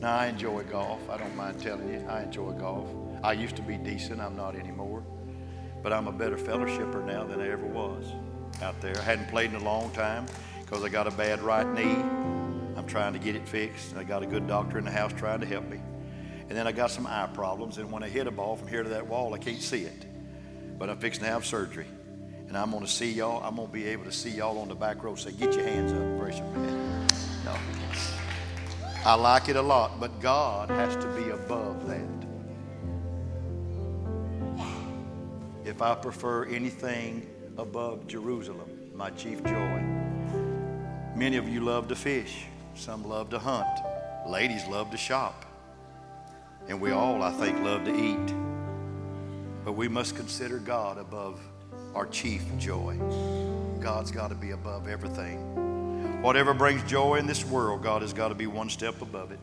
Now, 0.00 0.16
I 0.16 0.26
enjoy 0.28 0.62
golf. 0.64 1.10
I 1.10 1.18
don't 1.18 1.36
mind 1.36 1.60
telling 1.60 1.92
you, 1.92 2.06
I 2.08 2.22
enjoy 2.22 2.52
golf. 2.52 2.88
I 3.22 3.34
used 3.34 3.56
to 3.56 3.62
be 3.62 3.76
decent, 3.76 4.20
I'm 4.20 4.36
not 4.36 4.56
anymore. 4.56 5.04
But 5.82 5.92
I'm 5.92 6.08
a 6.08 6.12
better 6.12 6.36
fellowshipper 6.36 7.04
now 7.04 7.24
than 7.24 7.42
I 7.42 7.48
ever 7.50 7.66
was 7.66 8.06
out 8.62 8.80
there. 8.80 8.96
I 8.96 9.02
hadn't 9.02 9.28
played 9.28 9.50
in 9.50 9.56
a 9.56 9.64
long 9.64 9.90
time 9.90 10.24
because 10.60 10.82
I 10.82 10.88
got 10.88 11.06
a 11.06 11.10
bad 11.10 11.42
right 11.42 11.70
knee. 11.70 11.96
I'm 12.76 12.86
trying 12.86 13.12
to 13.12 13.18
get 13.18 13.36
it 13.36 13.46
fixed. 13.46 13.94
I 13.94 14.04
got 14.04 14.22
a 14.22 14.26
good 14.26 14.46
doctor 14.46 14.78
in 14.78 14.86
the 14.86 14.90
house 14.90 15.12
trying 15.12 15.40
to 15.40 15.46
help 15.46 15.68
me. 15.68 15.80
And 16.48 16.58
then 16.58 16.66
I 16.66 16.72
got 16.72 16.90
some 16.90 17.06
eye 17.06 17.28
problems, 17.32 17.78
and 17.78 17.90
when 17.90 18.02
I 18.02 18.08
hit 18.08 18.26
a 18.26 18.30
ball 18.30 18.56
from 18.56 18.68
here 18.68 18.82
to 18.82 18.88
that 18.90 19.06
wall, 19.06 19.34
I 19.34 19.38
can't 19.38 19.62
see 19.62 19.82
it. 19.82 20.06
But 20.78 20.90
I'm 20.90 20.98
fixing 20.98 21.24
to 21.24 21.30
have 21.30 21.46
surgery. 21.46 21.86
And 22.48 22.56
I'm 22.56 22.70
going 22.70 22.84
to 22.84 22.90
see 22.90 23.10
y'all. 23.10 23.42
I'm 23.42 23.56
going 23.56 23.68
to 23.68 23.72
be 23.72 23.86
able 23.86 24.04
to 24.04 24.12
see 24.12 24.30
y'all 24.30 24.58
on 24.58 24.68
the 24.68 24.74
back 24.74 25.02
row 25.02 25.14
say, 25.14 25.32
Get 25.32 25.54
your 25.54 25.64
hands 25.64 25.92
up, 25.92 26.18
brace 26.18 26.38
your 26.38 26.46
man. 26.48 27.06
No. 27.44 27.56
I 29.04 29.14
like 29.14 29.48
it 29.48 29.56
a 29.56 29.62
lot, 29.62 29.98
but 30.00 30.20
God 30.20 30.70
has 30.70 30.94
to 30.96 31.06
be 31.08 31.30
above 31.30 31.88
that. 31.88 32.14
if 35.64 35.80
I 35.80 35.94
prefer 35.94 36.44
anything 36.46 37.26
above 37.56 38.06
Jerusalem, 38.06 38.70
my 38.94 39.10
chief 39.10 39.42
joy. 39.44 39.82
Many 41.16 41.36
of 41.36 41.48
you 41.48 41.60
love 41.60 41.88
to 41.88 41.96
fish, 41.96 42.44
some 42.74 43.02
love 43.04 43.30
to 43.30 43.38
hunt, 43.38 43.66
ladies 44.28 44.66
love 44.66 44.90
to 44.90 44.96
shop, 44.96 45.44
and 46.68 46.80
we 46.80 46.90
all, 46.90 47.22
I 47.22 47.32
think, 47.32 47.60
love 47.60 47.84
to 47.84 47.94
eat. 47.94 48.34
But 49.64 49.72
we 49.72 49.88
must 49.88 50.16
consider 50.16 50.58
God 50.58 50.98
above 50.98 51.40
our 51.94 52.06
chief 52.06 52.42
joy. 52.58 52.98
God's 53.80 54.10
got 54.10 54.28
to 54.28 54.34
be 54.34 54.52
above 54.52 54.88
everything. 54.88 56.22
Whatever 56.22 56.54
brings 56.54 56.82
joy 56.84 57.16
in 57.16 57.26
this 57.26 57.44
world, 57.44 57.82
God 57.82 58.02
has 58.02 58.12
got 58.12 58.28
to 58.28 58.34
be 58.34 58.46
one 58.46 58.70
step 58.70 59.02
above 59.02 59.30
it. 59.30 59.38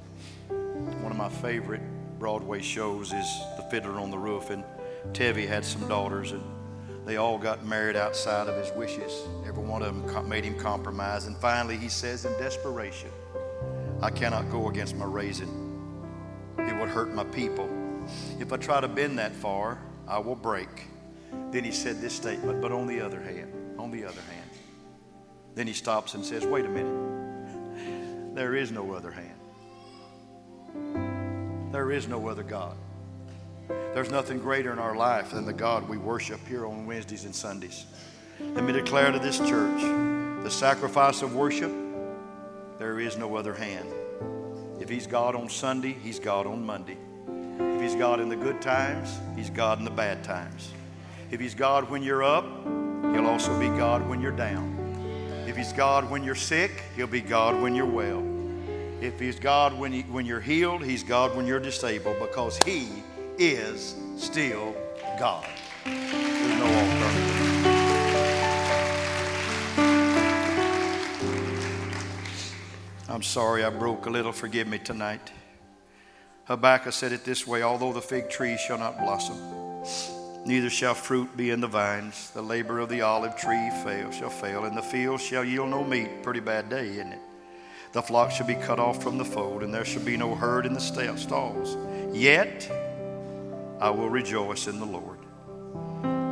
One 0.50 1.12
of 1.12 1.18
my 1.18 1.30
favorite 1.30 1.82
Broadway 2.20 2.62
shows 2.62 3.14
is 3.14 3.26
The 3.58 3.64
Fiddler 3.70 4.00
on 4.00 4.12
the 4.12 4.18
Roof, 4.18 4.50
and 4.50 4.64
Tevye 5.12 5.48
had 5.48 5.66
some 5.66 5.88
daughters, 5.88 6.32
and 6.32 6.44
they 7.06 7.18
all 7.18 7.38
got 7.38 7.66
married 7.66 7.96
outside 7.96 8.48
of 8.48 8.56
his 8.64 8.72
wishes. 8.76 9.28
Every 9.48 9.64
one 9.64 9.82
of 9.82 10.08
them 10.08 10.30
made 10.30 10.44
him 10.44 10.58
compromise, 10.58 11.26
and 11.26 11.36
finally 11.38 11.78
he 11.78 11.90
says 11.90 12.26
in 12.26 12.32
desperation, 12.34 13.10
I 14.02 14.10
cannot 14.12 14.52
go 14.52 14.70
against 14.70 14.96
my 14.96 15.06
raising. 15.06 15.71
Hurt 16.92 17.14
my 17.14 17.24
people. 17.24 17.70
If 18.40 18.52
I 18.52 18.58
try 18.58 18.82
to 18.82 18.88
bend 18.90 19.18
that 19.18 19.34
far, 19.34 19.80
I 20.08 20.20
will 20.20 20.36
break. 20.36 20.68
Then 21.52 21.64
he 21.64 21.72
said 21.72 22.02
this 22.02 22.14
statement, 22.14 22.62
but 22.62 22.74
on 22.74 22.86
the 22.86 23.00
other 23.00 23.22
hand, 23.22 23.80
on 23.80 23.92
the 23.92 24.04
other 24.04 24.22
hand. 24.22 24.50
Then 25.56 25.68
he 25.68 25.74
stops 25.74 26.16
and 26.16 26.26
says, 26.26 26.46
Wait 26.46 26.66
a 26.66 26.70
minute. 26.70 28.36
There 28.36 28.56
is 28.56 28.72
no 28.72 28.92
other 28.92 29.12
hand. 29.12 29.40
There 31.72 31.92
is 31.92 32.10
no 32.10 32.28
other 32.28 32.44
God. 32.44 32.76
There's 33.70 34.12
nothing 34.12 34.40
greater 34.40 34.74
in 34.74 34.80
our 34.80 34.96
life 34.96 35.32
than 35.32 35.46
the 35.46 35.54
God 35.54 35.88
we 35.88 35.98
worship 35.98 36.46
here 36.46 36.66
on 36.66 36.86
Wednesdays 36.86 37.24
and 37.24 37.34
Sundays. 37.34 37.86
Let 38.40 38.66
me 38.66 38.74
declare 38.74 39.12
to 39.12 39.20
this 39.20 39.38
church 39.38 39.82
the 40.44 40.50
sacrifice 40.50 41.22
of 41.22 41.36
worship, 41.36 41.72
there 42.80 43.00
is 43.00 43.16
no 43.16 43.38
other 43.38 43.54
hand. 43.54 43.88
If 44.82 44.90
He's 44.90 45.06
God 45.06 45.36
on 45.36 45.48
Sunday, 45.48 45.94
He's 45.94 46.20
God 46.20 46.48
on 46.48 46.66
Monday. 46.66 46.98
If 47.60 47.82
He's 47.82 47.96
God 47.96 48.20
in 48.20 48.30
the 48.30 48.36
good 48.36 48.60
times, 48.64 49.20
He's 49.36 49.52
God 49.52 49.78
in 49.78 49.86
the 49.86 49.92
bad 49.92 50.24
times. 50.24 50.72
If 51.30 51.40
He's 51.40 51.54
God 51.54 51.88
when 51.88 52.02
you're 52.02 52.24
up, 52.24 52.46
He'll 53.14 53.28
also 53.28 53.58
be 53.60 53.68
God 53.68 54.10
when 54.10 54.22
you're 54.22 54.32
down. 54.32 54.76
If 55.48 55.56
He's 55.56 55.72
God 55.72 56.10
when 56.10 56.24
you're 56.24 56.34
sick, 56.34 56.84
He'll 56.96 57.06
be 57.06 57.22
God 57.22 57.62
when 57.62 57.76
you're 57.76 57.86
well. 57.86 58.26
If 59.02 59.20
He's 59.20 59.40
God 59.40 59.78
when, 59.78 59.94
you, 59.94 60.02
when 60.04 60.26
you're 60.26 60.42
healed, 60.42 60.84
He's 60.84 61.04
God 61.04 61.36
when 61.36 61.46
you're 61.46 61.60
disabled 61.60 62.18
because 62.20 62.58
He 62.64 62.88
is 63.38 63.96
still 64.18 64.76
God. 65.20 65.48
I'm 73.12 73.22
sorry 73.22 73.66
I 73.66 73.70
broke 73.70 74.06
a 74.06 74.10
little. 74.10 74.32
Forgive 74.32 74.70
me 74.70 74.80
tonight. 74.80 75.34
Habakkuk 76.46 76.94
said 76.94 77.12
it 77.12 77.26
this 77.26 77.46
way 77.46 77.62
Although 77.62 77.92
the 77.92 78.02
fig 78.02 78.30
tree 78.30 78.58
shall 78.58 78.78
not 78.78 78.98
blossom, 78.98 79.38
neither 80.46 80.70
shall 80.70 80.94
fruit 80.94 81.36
be 81.36 81.50
in 81.50 81.60
the 81.60 81.68
vines, 81.68 82.32
the 82.32 82.42
labor 82.42 82.80
of 82.80 82.88
the 82.88 83.02
olive 83.02 83.36
tree 83.36 83.70
fail, 83.84 84.12
shall 84.12 84.30
fail, 84.30 84.64
and 84.64 84.78
the 84.78 84.82
field 84.82 85.20
shall 85.20 85.44
yield 85.44 85.70
no 85.70 85.84
meat. 85.84 86.24
Pretty 86.24 86.40
bad 86.40 86.70
day, 86.70 86.88
isn't 86.88 87.12
it? 87.12 87.20
The 87.92 88.02
flock 88.02 88.32
shall 88.32 88.48
be 88.48 88.56
cut 88.56 88.80
off 88.80 89.04
from 89.04 89.18
the 89.18 89.26
fold, 89.26 89.62
and 89.62 89.74
there 89.74 89.84
shall 89.84 90.04
be 90.04 90.16
no 90.16 90.34
herd 90.34 90.66
in 90.66 90.72
the 90.72 90.80
stalls. 90.80 91.78
Yet 92.14 92.72
I 93.82 93.90
will 93.90 94.10
rejoice 94.10 94.68
in 94.68 94.80
the 94.80 94.86
Lord. 94.86 95.20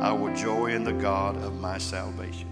I 0.02 0.12
will 0.12 0.34
joy 0.34 0.68
in 0.68 0.84
the 0.84 0.94
God 0.94 1.36
of 1.42 1.60
my 1.60 1.76
salvation. 1.76 2.48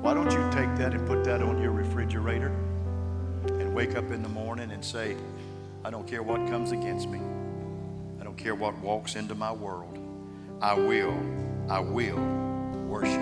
Why 0.00 0.14
don't 0.14 0.32
you 0.32 0.50
take 0.50 0.74
that 0.78 0.94
and 0.94 1.06
put 1.06 1.22
that 1.22 1.42
on 1.42 1.62
your 1.62 1.70
refrigerator? 1.70 2.52
Wake 3.72 3.96
up 3.96 4.10
in 4.10 4.22
the 4.22 4.28
morning 4.28 4.70
and 4.70 4.84
say, 4.84 5.16
I 5.84 5.90
don't 5.90 6.06
care 6.06 6.22
what 6.22 6.46
comes 6.48 6.72
against 6.72 7.08
me. 7.08 7.20
I 8.20 8.24
don't 8.24 8.36
care 8.36 8.54
what 8.54 8.76
walks 8.78 9.16
into 9.16 9.34
my 9.34 9.50
world. 9.50 9.98
I 10.60 10.74
will, 10.74 11.16
I 11.68 11.80
will 11.80 12.18
worship 12.86 13.18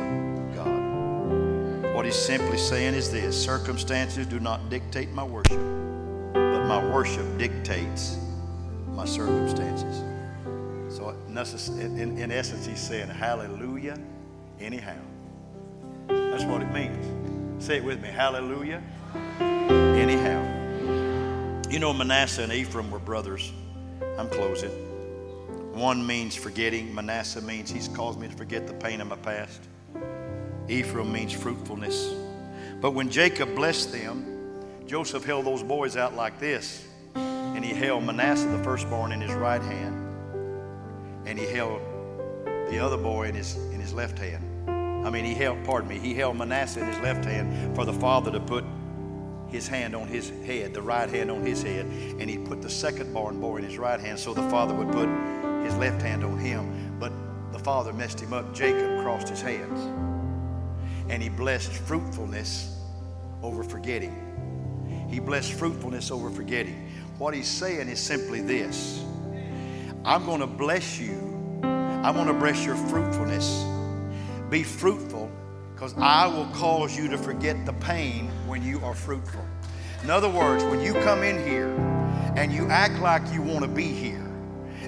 God. 0.55 1.95
What 1.95 2.05
he's 2.05 2.17
simply 2.17 2.59
saying 2.59 2.95
is 2.95 3.11
this 3.11 3.41
circumstances 3.41 4.27
do 4.27 4.41
not 4.41 4.69
dictate 4.69 5.11
my 5.11 5.25
worship, 5.25 5.61
but 6.33 6.65
my 6.65 6.85
worship 6.93 7.39
dictates 7.39 8.19
my 8.89 9.05
circumstances. 9.05 10.03
So, 10.95 11.11
in, 11.31 12.19
in 12.19 12.33
essence, 12.33 12.67
he's 12.67 12.81
saying, 12.81 13.09
Hallelujah, 13.09 13.97
anyhow. 14.59 14.99
That's 16.09 16.45
what 16.45 16.63
it 16.63 16.73
means. 16.73 17.65
Say 17.65 17.77
it 17.77 17.85
with 17.85 18.03
me 18.03 18.09
Hallelujah, 18.09 18.83
anyhow. 20.01 20.41
You 21.71 21.79
know, 21.79 21.93
Manasseh 21.93 22.43
and 22.43 22.53
Ephraim 22.53 22.91
were 22.91 22.99
brothers. 22.99 23.53
I'm 24.19 24.29
closing. 24.29 24.71
One 25.75 26.05
means 26.07 26.35
forgetting. 26.35 26.95
Manasseh 26.95 27.43
means 27.43 27.71
he's 27.71 27.89
caused 27.89 28.19
me 28.19 28.27
to 28.27 28.35
forget 28.35 28.67
the 28.67 28.73
pain 28.73 29.01
of 29.01 29.09
my 29.09 29.17
past. 29.17 29.61
Ephraim 30.69 31.13
means 31.13 31.33
fruitfulness. 31.33 32.15
But 32.81 32.93
when 32.93 33.11
Jacob 33.11 33.55
blessed 33.55 33.93
them, 33.93 34.25
Joseph 34.87 35.25
held 35.25 35.45
those 35.45 35.63
boys 35.63 35.97
out 35.97 36.17
like 36.17 36.41
this. 36.41 36.87
And 37.15 37.65
he 37.65 37.75
held 37.75 38.05
Manasseh, 38.05 38.49
the 38.49 38.63
firstborn, 38.65 39.13
in 39.13 39.21
his 39.21 39.33
right 39.33 39.63
hand. 39.63 39.97
And 41.27 41.39
he 41.39 41.45
held 41.45 41.83
the 42.71 42.79
other 42.79 42.97
boy 42.97 43.29
in 43.29 43.35
his, 43.35 43.57
in 43.57 43.81
his 43.81 43.93
left 43.93 44.19
hand. 44.19 45.07
I 45.07 45.11
mean, 45.11 45.25
he 45.25 45.35
held, 45.35 45.63
pardon 45.65 45.89
me, 45.89 45.99
he 45.99 46.15
held 46.15 46.37
Manasseh 46.37 46.81
in 46.81 46.87
his 46.87 46.99
left 47.01 47.25
hand 47.25 47.77
for 47.77 47.85
the 47.85 47.93
father 47.93 48.31
to 48.31 48.41
put 48.41 48.65
his 49.51 49.69
hand 49.69 49.95
on 49.95 50.09
his 50.09 50.31
head, 50.47 50.75
the 50.75 50.83
right 50.83 51.09
hand 51.09 51.31
on 51.31 51.45
his 51.45 51.63
head, 51.63 51.87
and 51.87 52.29
he 52.29 52.39
put 52.39 52.63
the 52.63 52.71
second 52.71 53.13
born 53.13 53.41
boy 53.41 53.59
in 53.59 53.65
his 53.65 53.79
right 53.79 54.01
hand 54.01 54.19
so 54.19 54.33
the 54.33 54.49
father 54.51 54.75
would 54.75 54.91
put 54.93 55.09
his 55.65 55.77
left 55.77 56.01
hand 56.03 56.25
on 56.25 56.39
him. 56.39 56.97
But 56.99 57.13
the 57.53 57.59
father 57.59 57.93
messed 57.93 58.21
him 58.21 58.33
up. 58.33 58.55
Jacob 58.55 59.03
crossed 59.03 59.29
his 59.29 59.41
hands. 59.41 59.81
And 61.09 61.23
he 61.23 61.29
blessed 61.29 61.73
fruitfulness 61.73 62.79
over 63.43 63.63
forgetting. 63.65 65.09
He 65.11 65.19
blessed 65.19 65.53
fruitfulness 65.53 66.11
over 66.11 66.31
forgetting. 66.31 66.91
What 67.19 67.35
he's 67.35 67.49
saying 67.49 67.89
is 67.89 67.99
simply 67.99 68.41
this 68.41 69.05
I'm 70.05 70.25
going 70.25 70.41
to 70.41 70.47
bless 70.47 70.99
you. 70.99 71.17
I'm 71.63 72.15
going 72.15 72.29
to 72.29 72.35
bless 72.35 72.65
your 72.65 72.77
fruitfulness. 72.77 73.65
Be 74.49 74.63
fruitful 74.63 75.31
because 75.81 75.95
I 75.97 76.27
will 76.27 76.45
cause 76.49 76.95
you 76.95 77.09
to 77.09 77.17
forget 77.17 77.65
the 77.65 77.73
pain 77.73 78.29
when 78.47 78.63
you 78.63 78.85
are 78.85 78.95
fruitful. 78.95 79.43
In 80.03 80.11
other 80.11 80.29
words, 80.29 80.63
when 80.65 80.83
you 80.83 80.93
come 80.93 81.23
in 81.23 81.43
here 81.43 81.71
and 82.37 82.53
you 82.53 82.69
act 82.69 83.01
like 83.01 83.23
you 83.33 83.41
want 83.41 83.63
to 83.63 83.67
be 83.67 83.87
here 83.87 84.31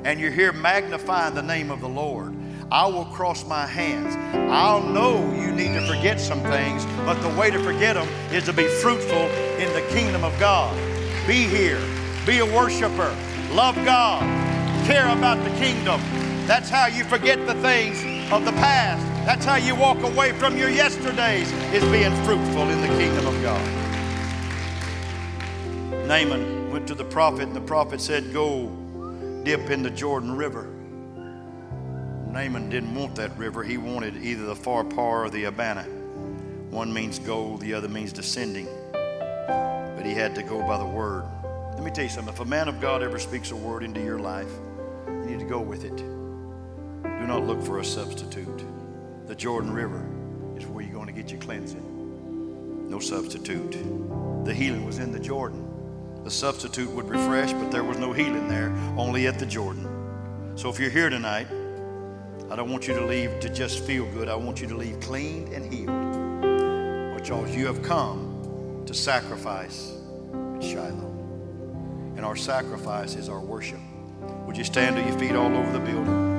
and 0.05 0.20
you're 0.20 0.31
here 0.31 0.52
magnifying 0.52 1.35
the 1.35 1.40
name 1.42 1.70
of 1.70 1.81
the 1.81 1.88
Lord, 1.88 2.35
I 2.70 2.87
will 2.88 3.07
cross 3.07 3.42
my 3.46 3.66
hands. 3.66 4.14
I'll 4.52 4.83
know 4.83 5.16
you 5.33 5.50
need 5.52 5.72
to 5.72 5.87
forget 5.87 6.20
some 6.20 6.42
things, 6.42 6.85
but 7.07 7.14
the 7.22 7.40
way 7.40 7.50
to 7.50 7.64
forget 7.64 7.94
them 7.94 8.09
is 8.31 8.44
to 8.44 8.52
be 8.52 8.68
fruitful 8.68 9.16
in 9.16 9.72
the 9.72 9.81
kingdom 9.94 10.24
of 10.24 10.38
God. 10.38 10.76
Be 11.26 11.44
here, 11.44 11.81
be 12.26 12.40
a 12.40 12.44
worshiper, 12.44 13.16
love 13.52 13.76
God, 13.76 14.20
care 14.85 15.09
about 15.09 15.42
the 15.42 15.57
kingdom. 15.57 16.02
That's 16.46 16.68
how 16.68 16.85
you 16.85 17.05
forget 17.05 17.46
the 17.46 17.55
things 17.62 18.12
of 18.33 18.45
the 18.45 18.53
past 18.53 19.12
that's 19.25 19.45
how 19.45 19.55
you 19.55 19.77
walk 19.77 20.03
away 20.03 20.33
from 20.33 20.57
your 20.57 20.68
yesterdays, 20.68 21.53
is 21.73 21.85
being 21.92 22.12
fruitful 22.25 22.68
in 22.68 22.81
the 22.81 22.88
kingdom 22.99 23.25
of 23.25 23.40
God. 23.40 23.64
Naaman 26.09 26.73
went 26.73 26.88
to 26.88 26.97
the 26.97 27.05
prophet, 27.05 27.45
and 27.45 27.55
the 27.55 27.61
prophet 27.61 28.01
said, 28.01 28.33
Go 28.33 28.68
dip 29.45 29.71
in 29.71 29.85
the 29.85 29.90
Jordan 29.90 30.37
River. 30.37 30.64
Naaman 32.33 32.68
didn't 32.68 32.92
want 32.97 33.14
that 33.14 33.37
river. 33.38 33.62
He 33.62 33.77
wanted 33.77 34.16
either 34.16 34.45
the 34.45 34.57
far 34.57 34.83
Pharpar 34.83 35.27
or 35.27 35.31
the 35.31 35.45
Abana. 35.45 35.85
One 36.71 36.92
means 36.92 37.21
go, 37.21 37.59
the 37.59 37.75
other 37.75 37.88
means 37.88 38.12
descending. 38.12 38.66
But 38.92 40.05
he 40.05 40.14
had 40.14 40.35
to 40.35 40.42
go 40.42 40.66
by 40.66 40.79
the 40.79 40.85
word. 40.85 41.25
Let 41.75 41.85
me 41.85 41.92
tell 41.92 42.05
you 42.05 42.11
something. 42.11 42.35
If 42.35 42.40
a 42.40 42.45
man 42.45 42.66
of 42.66 42.81
God 42.81 43.05
ever 43.05 43.21
speaks 43.21 43.53
a 43.53 43.57
word 43.57 43.85
into 43.85 44.03
your 44.03 44.18
life, 44.18 44.51
you 45.07 45.27
need 45.27 45.38
to 45.38 45.45
go 45.45 45.61
with 45.61 45.85
it. 45.85 46.22
Do 47.23 47.29
not 47.29 47.47
look 47.47 47.63
for 47.63 47.79
a 47.79 47.85
substitute. 47.85 48.65
The 49.29 49.35
Jordan 49.37 49.73
River 49.73 50.05
is 50.59 50.67
where 50.67 50.83
you're 50.83 50.93
going 50.93 51.07
to 51.07 51.13
get 51.13 51.31
your 51.31 51.41
cleansing. 51.41 52.91
No 52.91 52.99
substitute. 52.99 53.77
The 54.45 54.53
healing 54.53 54.85
was 54.85 54.99
in 54.99 55.13
the 55.13 55.21
Jordan. 55.21 55.65
The 56.25 56.31
substitute 56.33 56.91
would 56.91 57.09
refresh, 57.09 57.53
but 57.53 57.71
there 57.71 57.85
was 57.85 57.97
no 57.97 58.13
healing 58.13 58.49
there, 58.49 58.73
only 58.99 59.29
at 59.29 59.39
the 59.39 59.47
Jordan. 59.47 59.87
So 60.57 60.69
if 60.69 60.81
you're 60.81 60.91
here 60.91 61.11
tonight, 61.11 61.47
I 62.51 62.57
don't 62.57 62.73
want 62.73 62.89
you 62.89 62.95
to 62.95 63.07
leave 63.07 63.39
to 63.39 63.49
just 63.49 63.85
feel 63.85 64.05
good. 64.07 64.29
I 64.29 64.35
want 64.35 64.61
you 64.61 64.67
to 64.67 64.77
leave 64.77 64.99
cleaned 64.99 65.53
and 65.53 65.73
healed. 65.73 67.15
Because 67.15 67.55
you 67.55 67.67
have 67.67 67.85
come 67.85 68.83
to 68.85 68.93
sacrifice 68.93 69.93
at 70.57 70.65
Shiloh. 70.65 71.13
And 72.17 72.25
our 72.25 72.35
sacrifice 72.35 73.15
is 73.15 73.29
our 73.29 73.41
worship. 73.41 73.79
Would 74.45 74.57
you 74.57 74.65
stand 74.65 74.97
to 74.97 75.03
your 75.03 75.17
feet 75.21 75.37
all 75.37 75.57
over 75.57 75.71
the 75.71 75.79
building? 75.79 76.32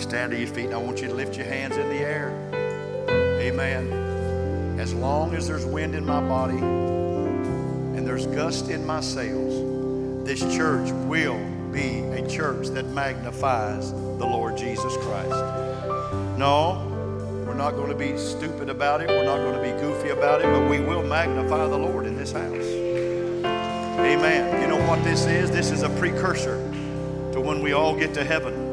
Stand 0.00 0.32
to 0.32 0.38
your 0.38 0.48
feet, 0.48 0.66
and 0.66 0.74
I 0.74 0.78
want 0.78 1.00
you 1.00 1.08
to 1.08 1.14
lift 1.14 1.36
your 1.36 1.46
hands 1.46 1.76
in 1.76 1.88
the 1.88 1.98
air. 1.98 2.30
Amen. 3.40 4.78
As 4.78 4.94
long 4.94 5.34
as 5.34 5.46
there's 5.46 5.66
wind 5.66 5.94
in 5.94 6.04
my 6.04 6.20
body 6.20 6.58
and 6.58 8.06
there's 8.06 8.26
gust 8.26 8.70
in 8.70 8.86
my 8.86 9.00
sails, 9.00 10.24
this 10.26 10.40
church 10.54 10.90
will 11.06 11.38
be 11.72 12.00
a 12.00 12.28
church 12.28 12.68
that 12.68 12.86
magnifies 12.86 13.90
the 13.92 14.26
Lord 14.26 14.56
Jesus 14.56 14.96
Christ. 14.98 15.30
No, 16.38 16.84
we're 17.46 17.54
not 17.54 17.72
going 17.72 17.88
to 17.88 17.96
be 17.96 18.16
stupid 18.16 18.68
about 18.68 19.00
it. 19.00 19.08
We're 19.08 19.24
not 19.24 19.38
going 19.38 19.54
to 19.54 19.62
be 19.62 19.80
goofy 19.80 20.10
about 20.10 20.40
it, 20.40 20.44
but 20.44 20.68
we 20.68 20.80
will 20.80 21.02
magnify 21.02 21.66
the 21.66 21.78
Lord 21.78 22.06
in 22.06 22.16
this 22.16 22.32
house. 22.32 22.44
Amen. 23.98 24.60
You 24.62 24.68
know 24.68 24.86
what 24.88 25.02
this 25.02 25.26
is? 25.26 25.50
This 25.50 25.70
is 25.70 25.82
a 25.82 25.90
precursor 25.90 26.58
to 27.32 27.40
when 27.40 27.62
we 27.62 27.72
all 27.72 27.96
get 27.96 28.14
to 28.14 28.24
heaven. 28.24 28.67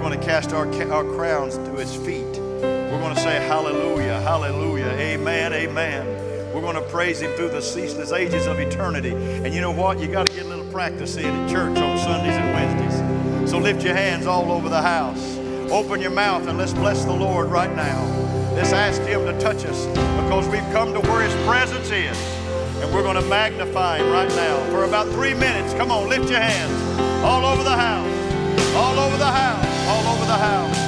We're 0.00 0.08
going 0.08 0.18
to 0.18 0.26
cast 0.26 0.54
our, 0.54 0.66
our 0.90 1.04
crowns 1.04 1.58
to 1.58 1.72
his 1.72 1.94
feet. 1.94 2.24
We're 2.24 3.00
going 3.00 3.14
to 3.14 3.20
say, 3.20 3.36
Hallelujah, 3.46 4.18
Hallelujah, 4.22 4.86
Amen, 4.86 5.52
Amen. 5.52 6.54
We're 6.54 6.62
going 6.62 6.76
to 6.76 6.88
praise 6.88 7.20
him 7.20 7.30
through 7.36 7.50
the 7.50 7.60
ceaseless 7.60 8.10
ages 8.10 8.46
of 8.46 8.58
eternity. 8.58 9.10
And 9.12 9.52
you 9.52 9.60
know 9.60 9.70
what? 9.70 9.98
You 9.98 10.06
got 10.06 10.26
to 10.26 10.32
get 10.32 10.46
a 10.46 10.48
little 10.48 10.64
practice 10.72 11.18
in 11.18 11.26
at 11.26 11.50
church 11.50 11.76
on 11.76 11.98
Sundays 11.98 12.32
and 12.32 12.54
Wednesdays. 12.54 13.50
So 13.50 13.58
lift 13.58 13.84
your 13.84 13.94
hands 13.94 14.24
all 14.24 14.50
over 14.50 14.70
the 14.70 14.80
house. 14.80 15.36
Open 15.70 16.00
your 16.00 16.12
mouth 16.12 16.46
and 16.46 16.56
let's 16.56 16.72
bless 16.72 17.04
the 17.04 17.12
Lord 17.12 17.50
right 17.50 17.76
now. 17.76 18.02
Let's 18.54 18.72
ask 18.72 19.02
Him 19.02 19.26
to 19.26 19.38
touch 19.38 19.66
us 19.66 19.84
because 20.24 20.48
we've 20.48 20.72
come 20.72 20.94
to 20.94 21.00
where 21.00 21.28
His 21.28 21.46
presence 21.46 21.90
is. 21.90 22.18
And 22.82 22.90
we're 22.94 23.02
going 23.02 23.22
to 23.22 23.28
magnify 23.28 23.98
Him 23.98 24.10
right 24.10 24.30
now 24.30 24.64
for 24.70 24.84
about 24.84 25.08
three 25.08 25.34
minutes. 25.34 25.74
Come 25.74 25.90
on, 25.90 26.08
lift 26.08 26.30
your 26.30 26.40
hands 26.40 26.98
all 27.22 27.44
over 27.44 27.62
the 27.62 27.76
house, 27.76 28.74
all 28.74 28.98
over 28.98 29.18
the 29.18 29.26
house, 29.26 29.69
all 29.90 30.06
over 30.14 30.24
the 30.24 30.40
house, 30.50 30.78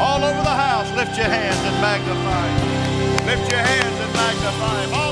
all 0.00 0.22
over 0.22 0.42
the 0.50 0.56
house. 0.66 0.88
Lift 0.94 1.16
your 1.16 1.26
hands 1.26 1.60
and 1.68 1.76
magnify 1.82 2.46
Him. 2.58 3.26
Lift 3.26 3.50
your 3.50 3.58
hands 3.58 3.98
and 4.04 4.12
magnify 4.14 4.86
Him. 4.86 5.03